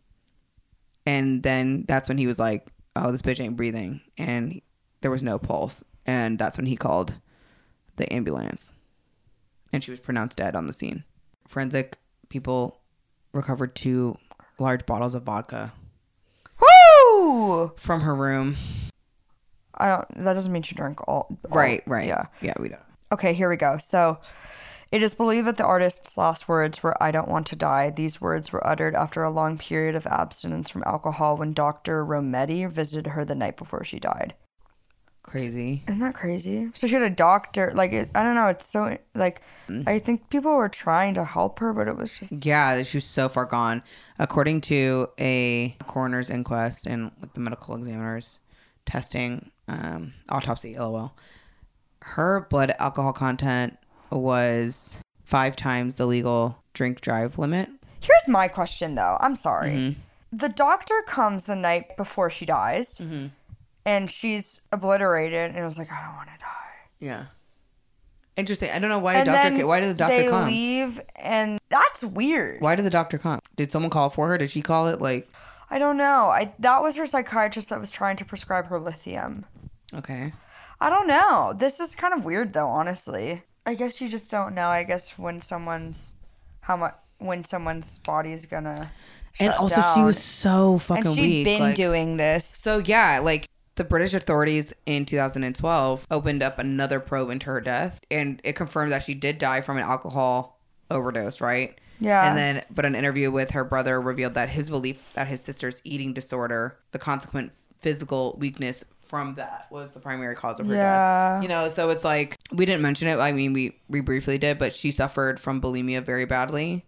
And 1.07 1.43
then 1.43 1.87
that's 1.89 2.11
when 2.11 2.19
he 2.19 2.27
was 2.27 2.39
like, 2.39 2.67
"Oh, 3.05 3.13
this 3.13 3.23
bitch 3.23 3.41
ain't 3.41 3.57
breathing," 3.57 4.01
and 4.17 4.61
there 5.01 5.11
was 5.11 5.23
no 5.23 5.39
pulse. 5.39 5.83
And 6.07 6.39
that's 6.39 6.57
when 6.57 6.67
he 6.67 6.77
called 6.77 7.15
the 7.97 8.11
ambulance, 8.13 8.71
and 9.73 9.83
she 9.85 9.91
was 9.91 10.01
pronounced 10.01 10.39
dead 10.39 10.55
on 10.57 10.67
the 10.67 10.73
scene. 10.73 11.05
Forensic 11.47 11.99
people 12.29 12.81
recovered 13.33 13.75
two 13.75 14.17
large 14.59 14.85
bottles 14.87 15.15
of 15.15 15.23
vodka 15.25 15.73
Woo! 16.61 17.73
from 17.77 18.01
her 18.03 18.15
room. 18.15 18.57
I 19.75 19.89
don't. 19.89 20.25
That 20.25 20.33
doesn't 20.35 20.53
mean 20.53 20.63
she 20.63 20.75
drank 20.75 21.07
all. 21.07 21.27
all- 21.29 21.39
Right, 21.51 21.83
right. 21.87 22.09
Yeah. 22.09 22.25
yeah, 22.41 22.55
we 22.59 22.69
don't. 22.69 22.81
Okay, 23.13 23.33
here 23.33 23.49
we 23.49 23.57
go. 23.57 23.79
So, 23.79 24.19
it 24.91 25.03
is 25.03 25.15
believed 25.15 25.47
that 25.47 25.59
the 25.59 25.65
artist's 25.65 26.17
last 26.17 26.49
words 26.49 26.83
were, 26.83 27.01
I 27.03 27.11
don't 27.11 27.29
want 27.29 27.47
to 27.49 27.57
die. 27.57 27.91
These 27.91 28.21
words 28.21 28.53
were 28.53 28.67
uttered 28.67 28.95
after 28.95 29.23
a 29.23 29.31
long 29.31 29.59
period 29.59 29.95
of 29.95 30.07
abstinence 30.07 30.71
from 30.71 30.83
alcohol 30.87 31.37
when 31.37 31.53
Dr. 31.53 32.05
Romete 32.05 32.71
visited 32.73 33.09
her 33.09 33.25
the 33.25 33.35
night 33.35 33.57
before 33.57 33.85
she 33.85 34.01
died. 34.01 34.35
Crazy. 35.23 35.85
Isn't 35.87 36.01
that 36.01 36.15
crazy? 36.15 36.71
So, 36.73 36.87
she 36.87 36.95
had 36.95 37.03
a 37.03 37.11
doctor. 37.11 37.71
Like, 37.75 37.93
it, 37.93 38.09
I 38.15 38.23
don't 38.23 38.35
know. 38.35 38.47
It's 38.47 38.65
so, 38.65 38.97
like, 39.15 39.43
I 39.87 39.99
think 39.99 40.31
people 40.31 40.55
were 40.57 40.71
trying 40.71 41.13
to 41.15 41.25
help 41.25 41.59
her, 41.59 41.75
but 41.75 41.87
it 41.87 41.99
was 41.99 42.19
just. 42.19 42.47
Yeah, 42.47 42.83
she 42.83 42.97
was 42.97 43.05
so 43.05 43.29
far 43.29 43.45
gone. 43.45 43.83
According 44.19 44.63
to 44.63 45.11
a 45.21 45.77
coroner's 45.87 46.31
inquest 46.31 46.87
and 46.87 47.11
like 47.21 47.35
the 47.35 47.41
medical 47.41 47.75
examiner's 47.75 48.39
testing, 48.87 49.51
um, 49.69 50.15
autopsy, 50.31 50.79
lol, 50.79 51.15
her 52.01 52.47
blood 52.49 52.73
alcohol 52.79 53.13
content 53.13 53.77
was 54.11 55.01
five 55.25 55.57
times 55.57 55.97
the 55.97 56.07
legal 56.07 56.63
drink 56.73 57.01
drive 57.01 57.39
limit. 57.39 57.69
Here's 58.01 58.29
my 58.29 58.49
question, 58.49 58.95
though. 58.95 59.17
I'm 59.21 59.37
sorry. 59.37 59.71
Mm-hmm. 59.71 60.01
The 60.37 60.49
doctor 60.49 61.03
comes 61.07 61.45
the 61.45 61.57
night 61.57 61.97
before 61.97 62.31
she 62.31 62.47
dies, 62.47 63.01
mm-hmm. 63.01 63.29
and 63.85 64.11
she's 64.11 64.61
obliterated, 64.73 65.51
and 65.51 65.59
it 65.59 65.65
was 65.65 65.79
like, 65.79 65.91
I 65.91 66.05
don't 66.05 66.17
want 66.17 66.29
to 66.29 66.39
die. 66.39 66.47
Yeah. 67.01 67.25
Interesting. 68.37 68.71
I 68.71 68.79
don't 68.79 68.91
know 68.91 69.01
why 69.01 69.15
and 69.15 69.25
did 69.25 69.33
doctor. 69.33 69.67
Why 69.67 69.81
did 69.81 69.91
the 69.91 69.95
doctor 69.95 70.17
they 70.17 70.29
come? 70.29 70.47
leave, 70.47 71.01
and 71.17 71.59
that's 71.71 72.05
weird. 72.05 72.61
Why 72.61 72.77
did 72.77 72.85
the 72.85 72.91
doctor 72.91 73.19
come? 73.19 73.41
Did 73.57 73.71
someone 73.73 73.91
call 73.91 74.11
for 74.11 74.29
her? 74.29 74.39
Did 74.39 74.51
she 74.51 74.63
call 74.63 74.87
it? 74.87 75.01
Like, 75.01 75.29
I 75.71 75.79
don't 75.81 75.97
know. 75.97 76.29
I 76.29 76.55
that 76.61 76.81
was 76.81 76.95
her 76.97 77.07
psychiatrist 77.07 77.69
that 77.71 77.81
was 77.81 77.91
trying 77.91 78.17
to 78.19 78.25
prescribe 78.25 78.69
her 78.69 78.79
lithium. 78.79 79.45
okay. 79.93 80.33
I 80.81 80.89
don't 80.89 81.09
know. 81.09 81.53
This 81.59 81.81
is 81.81 81.97
kind 81.97 82.15
of 82.15 82.25
weird, 82.25 82.53
though. 82.53 82.69
Honestly, 82.69 83.43
I 83.69 83.75
guess 83.75 84.01
you 84.01 84.09
just 84.09 84.31
don't 84.31 84.55
know. 84.55 84.69
I 84.69 84.83
guess 84.83 85.19
when 85.19 85.43
someone's 85.43 86.15
how 86.61 86.79
much 86.79 86.95
when 87.19 87.45
someone's 87.45 87.99
body's 87.99 88.47
gonna. 88.47 88.91
And 89.39 89.53
also, 89.53 89.83
she 89.95 90.01
was 90.01 90.19
so 90.19 90.79
fucking 90.79 91.07
and 91.07 91.15
she'd 91.15 91.23
weak. 91.23 91.45
been 91.45 91.61
like- 91.61 91.77
doing 91.77 92.17
this. 92.17 92.47
So 92.47 92.79
yeah, 92.79 93.21
like 93.23 93.47
the 93.75 93.85
British 93.85 94.15
authorities 94.15 94.73
in 94.87 95.05
2012 95.05 96.07
opened 96.11 96.43
up 96.43 96.59
another 96.59 96.99
probe 96.99 97.29
into 97.29 97.47
her 97.47 97.61
death, 97.61 98.01
and 98.11 98.41
it 98.43 98.55
confirmed 98.55 98.91
that 98.91 99.03
she 99.03 99.13
did 99.13 99.37
die 99.37 99.61
from 99.61 99.77
an 99.77 99.85
alcohol 99.85 100.59
overdose, 100.91 101.43
right? 101.43 101.79
Yeah. 102.01 102.27
And 102.27 102.39
then, 102.39 102.65
but 102.71 102.87
an 102.87 102.95
interview 102.95 103.31
with 103.31 103.51
her 103.51 103.65
brother 103.65 104.01
revealed 104.01 104.33
that 104.33 104.49
his 104.49 104.71
belief 104.71 105.13
that 105.13 105.29
his 105.29 105.43
sister's 105.43 105.83
eating 105.85 106.15
disorder, 106.15 106.79
the 106.93 106.99
consequent 106.99 107.53
physical 107.79 108.37
weakness 108.39 108.85
from 109.01 109.35
that, 109.37 109.67
was 109.71 109.93
the 109.93 110.01
primary 110.01 110.35
cause 110.35 110.61
of 110.61 110.67
her 110.67 110.75
Yeah. 110.75 111.35
death. 111.37 111.43
You 111.43 111.49
know, 111.49 111.69
so 111.69 111.89
it's 111.91 112.05
like 112.05 112.37
we 112.53 112.67
didn't 112.67 112.83
mention 112.83 113.09
it. 113.09 113.19
I 113.19 113.33
mean, 113.33 113.53
we 113.53 113.79
we 113.89 114.01
briefly 114.01 114.37
did, 114.39 114.59
but 114.59 114.73
she 114.75 114.91
suffered 114.91 115.41
from 115.41 115.61
bulimia 115.61 116.05
very 116.05 116.25
badly. 116.27 116.85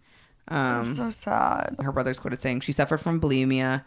Um, 0.48 0.94
so 0.96 1.11
sad. 1.11 1.76
her 1.81 1.92
brother's 1.92 2.18
quoted 2.18 2.38
saying 2.40 2.61
she 2.61 2.72
suffered 2.72 2.98
from 2.98 3.20
bulimia. 3.20 3.85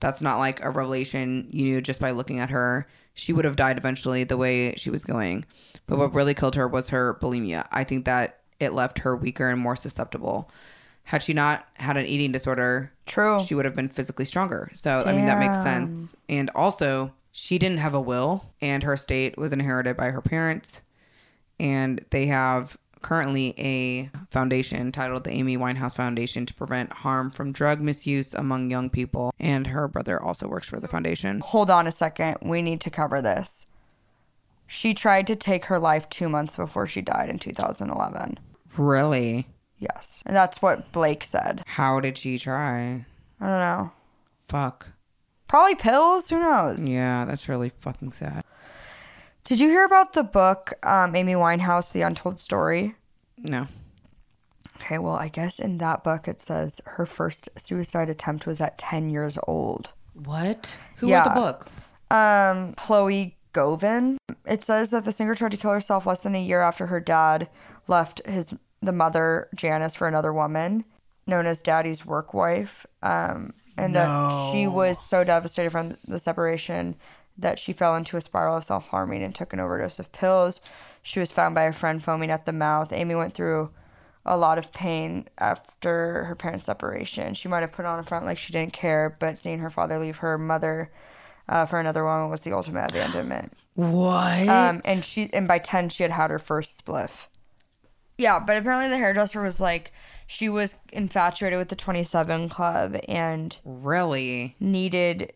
That's 0.00 0.20
not 0.20 0.38
like 0.38 0.64
a 0.64 0.70
revelation 0.70 1.46
you 1.50 1.64
knew 1.64 1.80
just 1.80 2.00
by 2.00 2.10
looking 2.10 2.38
at 2.40 2.50
her. 2.50 2.86
She 3.14 3.32
would 3.32 3.44
have 3.44 3.56
died 3.56 3.76
eventually 3.78 4.24
the 4.24 4.36
way 4.36 4.74
she 4.76 4.90
was 4.90 5.04
going. 5.04 5.44
But 5.86 5.98
what 5.98 6.14
really 6.14 6.34
killed 6.34 6.56
her 6.56 6.66
was 6.66 6.88
her 6.88 7.14
bulimia. 7.20 7.66
I 7.70 7.84
think 7.84 8.06
that 8.06 8.40
it 8.58 8.72
left 8.72 9.00
her 9.00 9.14
weaker 9.14 9.48
and 9.50 9.60
more 9.60 9.76
susceptible. 9.76 10.50
Had 11.04 11.22
she 11.22 11.32
not 11.32 11.66
had 11.74 11.96
an 11.96 12.06
eating 12.06 12.30
disorder, 12.32 12.92
True. 13.06 13.40
she 13.40 13.54
would 13.54 13.64
have 13.64 13.74
been 13.74 13.88
physically 13.88 14.24
stronger. 14.24 14.70
So, 14.74 15.02
I 15.04 15.12
mean, 15.12 15.26
that 15.26 15.38
makes 15.38 15.60
sense. 15.62 16.14
And 16.28 16.50
also, 16.54 17.12
she 17.32 17.58
didn't 17.58 17.78
have 17.78 17.94
a 17.94 18.00
will, 18.00 18.52
and 18.60 18.82
her 18.82 18.92
estate 18.92 19.36
was 19.36 19.52
inherited 19.52 19.96
by 19.96 20.10
her 20.10 20.20
parents. 20.20 20.82
And 21.58 22.04
they 22.10 22.26
have 22.26 22.76
currently 23.02 23.54
a 23.58 24.10
foundation 24.28 24.92
titled 24.92 25.24
the 25.24 25.30
Amy 25.30 25.56
Winehouse 25.56 25.94
Foundation 25.94 26.46
to 26.46 26.54
prevent 26.54 26.92
harm 26.92 27.30
from 27.30 27.52
drug 27.52 27.80
misuse 27.80 28.34
among 28.34 28.70
young 28.70 28.90
people. 28.90 29.32
And 29.40 29.68
her 29.68 29.88
brother 29.88 30.22
also 30.22 30.46
works 30.46 30.68
for 30.68 30.80
the 30.80 30.88
foundation. 30.88 31.40
Hold 31.40 31.70
on 31.70 31.86
a 31.86 31.92
second. 31.92 32.38
We 32.42 32.62
need 32.62 32.80
to 32.82 32.90
cover 32.90 33.22
this. 33.22 33.66
She 34.66 34.94
tried 34.94 35.26
to 35.26 35.36
take 35.36 35.64
her 35.64 35.78
life 35.78 36.08
two 36.08 36.28
months 36.28 36.56
before 36.56 36.86
she 36.86 37.00
died 37.00 37.28
in 37.28 37.38
2011. 37.38 38.38
Really? 38.76 39.48
Yes. 39.80 40.22
And 40.26 40.36
that's 40.36 40.60
what 40.62 40.92
Blake 40.92 41.24
said. 41.24 41.62
How 41.66 41.98
did 41.98 42.16
she 42.18 42.38
try? 42.38 43.06
I 43.40 43.46
don't 43.46 43.58
know. 43.58 43.92
Fuck. 44.46 44.90
Probably 45.48 45.74
pills. 45.74 46.28
Who 46.28 46.38
knows? 46.38 46.86
Yeah, 46.86 47.24
that's 47.24 47.48
really 47.48 47.70
fucking 47.70 48.12
sad. 48.12 48.44
Did 49.42 49.58
you 49.58 49.68
hear 49.68 49.84
about 49.84 50.12
the 50.12 50.22
book, 50.22 50.74
um, 50.86 51.16
Amy 51.16 51.32
Winehouse, 51.32 51.90
The 51.92 52.02
Untold 52.02 52.38
Story? 52.38 52.94
No. 53.38 53.66
Okay, 54.76 54.98
well, 54.98 55.14
I 55.16 55.28
guess 55.28 55.58
in 55.58 55.78
that 55.78 56.04
book 56.04 56.28
it 56.28 56.40
says 56.40 56.80
her 56.84 57.06
first 57.06 57.48
suicide 57.56 58.08
attempt 58.08 58.46
was 58.46 58.60
at 58.60 58.78
10 58.78 59.10
years 59.10 59.38
old. 59.46 59.90
What? 60.14 60.76
Who 60.96 61.08
Yeah. 61.08 61.18
wrote 61.18 61.24
the 61.24 61.30
book? 61.40 61.66
Um, 62.10 62.74
Chloe 62.74 63.36
Govan. 63.52 64.18
It 64.46 64.62
says 64.62 64.90
that 64.90 65.04
the 65.04 65.12
singer 65.12 65.34
tried 65.34 65.52
to 65.52 65.56
kill 65.56 65.72
herself 65.72 66.06
less 66.06 66.20
than 66.20 66.34
a 66.34 66.42
year 66.42 66.60
after 66.60 66.86
her 66.86 67.00
dad 67.00 67.48
left 67.88 68.24
his 68.26 68.54
the 68.82 68.92
mother 68.92 69.48
Janis 69.54 69.94
for 69.94 70.08
another 70.08 70.32
woman, 70.32 70.84
known 71.26 71.46
as 71.46 71.62
Daddy's 71.62 72.04
work 72.06 72.34
wife. 72.34 72.86
Um, 73.02 73.54
and 73.76 73.94
that 73.94 74.52
she 74.52 74.66
was 74.66 74.98
so 74.98 75.24
devastated 75.24 75.70
from 75.70 75.96
the 76.06 76.18
separation 76.18 76.96
that 77.38 77.58
she 77.58 77.72
fell 77.72 77.96
into 77.96 78.16
a 78.16 78.20
spiral 78.20 78.58
of 78.58 78.64
self 78.64 78.88
harming 78.88 79.22
and 79.22 79.34
took 79.34 79.52
an 79.52 79.60
overdose 79.60 79.98
of 79.98 80.12
pills. 80.12 80.60
She 81.02 81.20
was 81.20 81.32
found 81.32 81.54
by 81.54 81.64
a 81.64 81.72
friend 81.72 82.02
foaming 82.02 82.30
at 82.30 82.44
the 82.44 82.52
mouth. 82.52 82.92
Amy 82.92 83.14
went 83.14 83.32
through 83.34 83.70
a 84.26 84.36
lot 84.36 84.58
of 84.58 84.72
pain 84.72 85.26
after 85.38 86.24
her 86.24 86.34
parents' 86.34 86.66
separation. 86.66 87.32
She 87.32 87.48
might 87.48 87.60
have 87.60 87.72
put 87.72 87.86
on 87.86 87.98
a 87.98 88.02
front 88.02 88.26
like 88.26 88.36
she 88.36 88.52
didn't 88.52 88.74
care, 88.74 89.16
but 89.18 89.38
seeing 89.38 89.60
her 89.60 89.70
father 89.70 89.98
leave 89.98 90.18
her 90.18 90.36
mother 90.36 90.90
uh, 91.48 91.64
for 91.64 91.80
another 91.80 92.04
woman 92.04 92.30
was 92.30 92.42
the 92.42 92.52
ultimate 92.52 92.90
abandonment. 92.90 93.54
What? 93.74 94.48
Um, 94.48 94.82
and 94.84 95.04
she 95.04 95.30
and 95.32 95.48
by 95.48 95.58
ten 95.58 95.88
she 95.88 96.02
had 96.02 96.12
had 96.12 96.30
her 96.30 96.38
first 96.38 96.84
spliff. 96.84 97.28
Yeah, 98.20 98.38
but 98.38 98.58
apparently 98.58 98.90
the 98.90 98.98
hairdresser 98.98 99.40
was 99.40 99.62
like 99.62 99.94
she 100.26 100.50
was 100.50 100.80
infatuated 100.92 101.58
with 101.58 101.70
the 101.70 101.74
Twenty 101.74 102.04
Seven 102.04 102.50
Club 102.50 102.98
and 103.08 103.56
really? 103.64 104.56
needed. 104.60 105.32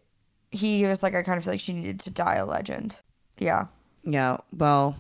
He 0.50 0.84
was 0.84 1.02
like, 1.02 1.14
I 1.14 1.22
kind 1.22 1.38
of 1.38 1.44
feel 1.44 1.54
like 1.54 1.60
she 1.60 1.72
needed 1.72 1.98
to 2.00 2.10
die 2.10 2.34
a 2.34 2.44
legend. 2.44 2.98
Yeah. 3.38 3.68
Yeah, 4.04 4.36
well, 4.52 4.96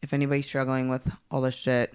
if 0.00 0.14
anybody's 0.14 0.46
struggling 0.46 0.88
with 0.88 1.14
all 1.30 1.42
this 1.42 1.54
shit, 1.54 1.92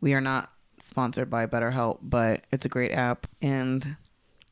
we 0.00 0.14
are 0.14 0.20
not 0.20 0.50
sponsored 0.80 1.30
by 1.30 1.46
BetterHelp, 1.46 2.00
but 2.02 2.44
it's 2.50 2.64
a 2.64 2.68
great 2.68 2.90
app. 2.90 3.28
And 3.40 3.96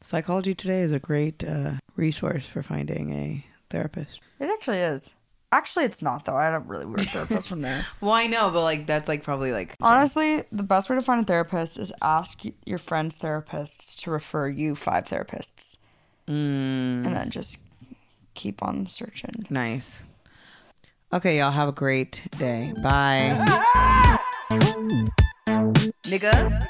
Psychology 0.01 0.55
Today 0.55 0.83
is 0.83 0.93
a 0.93 1.01
great 1.01 1.43
uh, 1.43 1.73
resource 1.97 2.47
for 2.47 2.63
finding 2.63 3.13
a 3.13 3.45
therapist. 3.69 4.21
It 4.39 4.49
actually 4.49 4.79
is. 4.79 5.15
Actually, 5.51 5.87
it's 5.87 6.03
not 6.03 6.25
though. 6.27 6.37
I 6.37 6.45
had 6.45 6.55
a 6.55 6.59
really 6.61 6.85
weird 6.85 7.09
therapist 7.09 7.49
from 7.49 7.63
there. 7.63 7.87
Well, 8.01 8.13
I 8.13 8.27
know, 8.27 8.51
but 8.51 8.63
like 8.63 8.87
that's 8.87 9.09
like 9.09 9.23
probably 9.23 9.51
like 9.51 9.75
Honestly, 9.81 10.45
the 10.53 10.63
best 10.63 10.91
way 10.91 10.97
to 10.97 11.03
find 11.03 11.21
a 11.21 11.25
therapist 11.25 11.79
is 11.79 11.93
ask 12.03 12.43
your 12.67 12.79
friend's 12.79 13.19
therapists 13.19 13.99
to 14.03 14.11
refer 14.11 14.49
you 14.49 14.75
five 14.75 15.07
therapists, 15.07 15.79
mm, 16.27 16.33
and 16.33 17.17
then 17.17 17.31
just 17.31 17.59
keep 18.35 18.63
on 18.63 18.87
searching. 18.87 19.47
Nice. 19.49 20.03
Okay, 21.13 21.39
y'all 21.39 21.51
have 21.51 21.71
a 21.71 21.73
great 21.73 22.29
day. 22.39 22.75
Bye. 22.83 24.19
Nigga. 26.05 26.69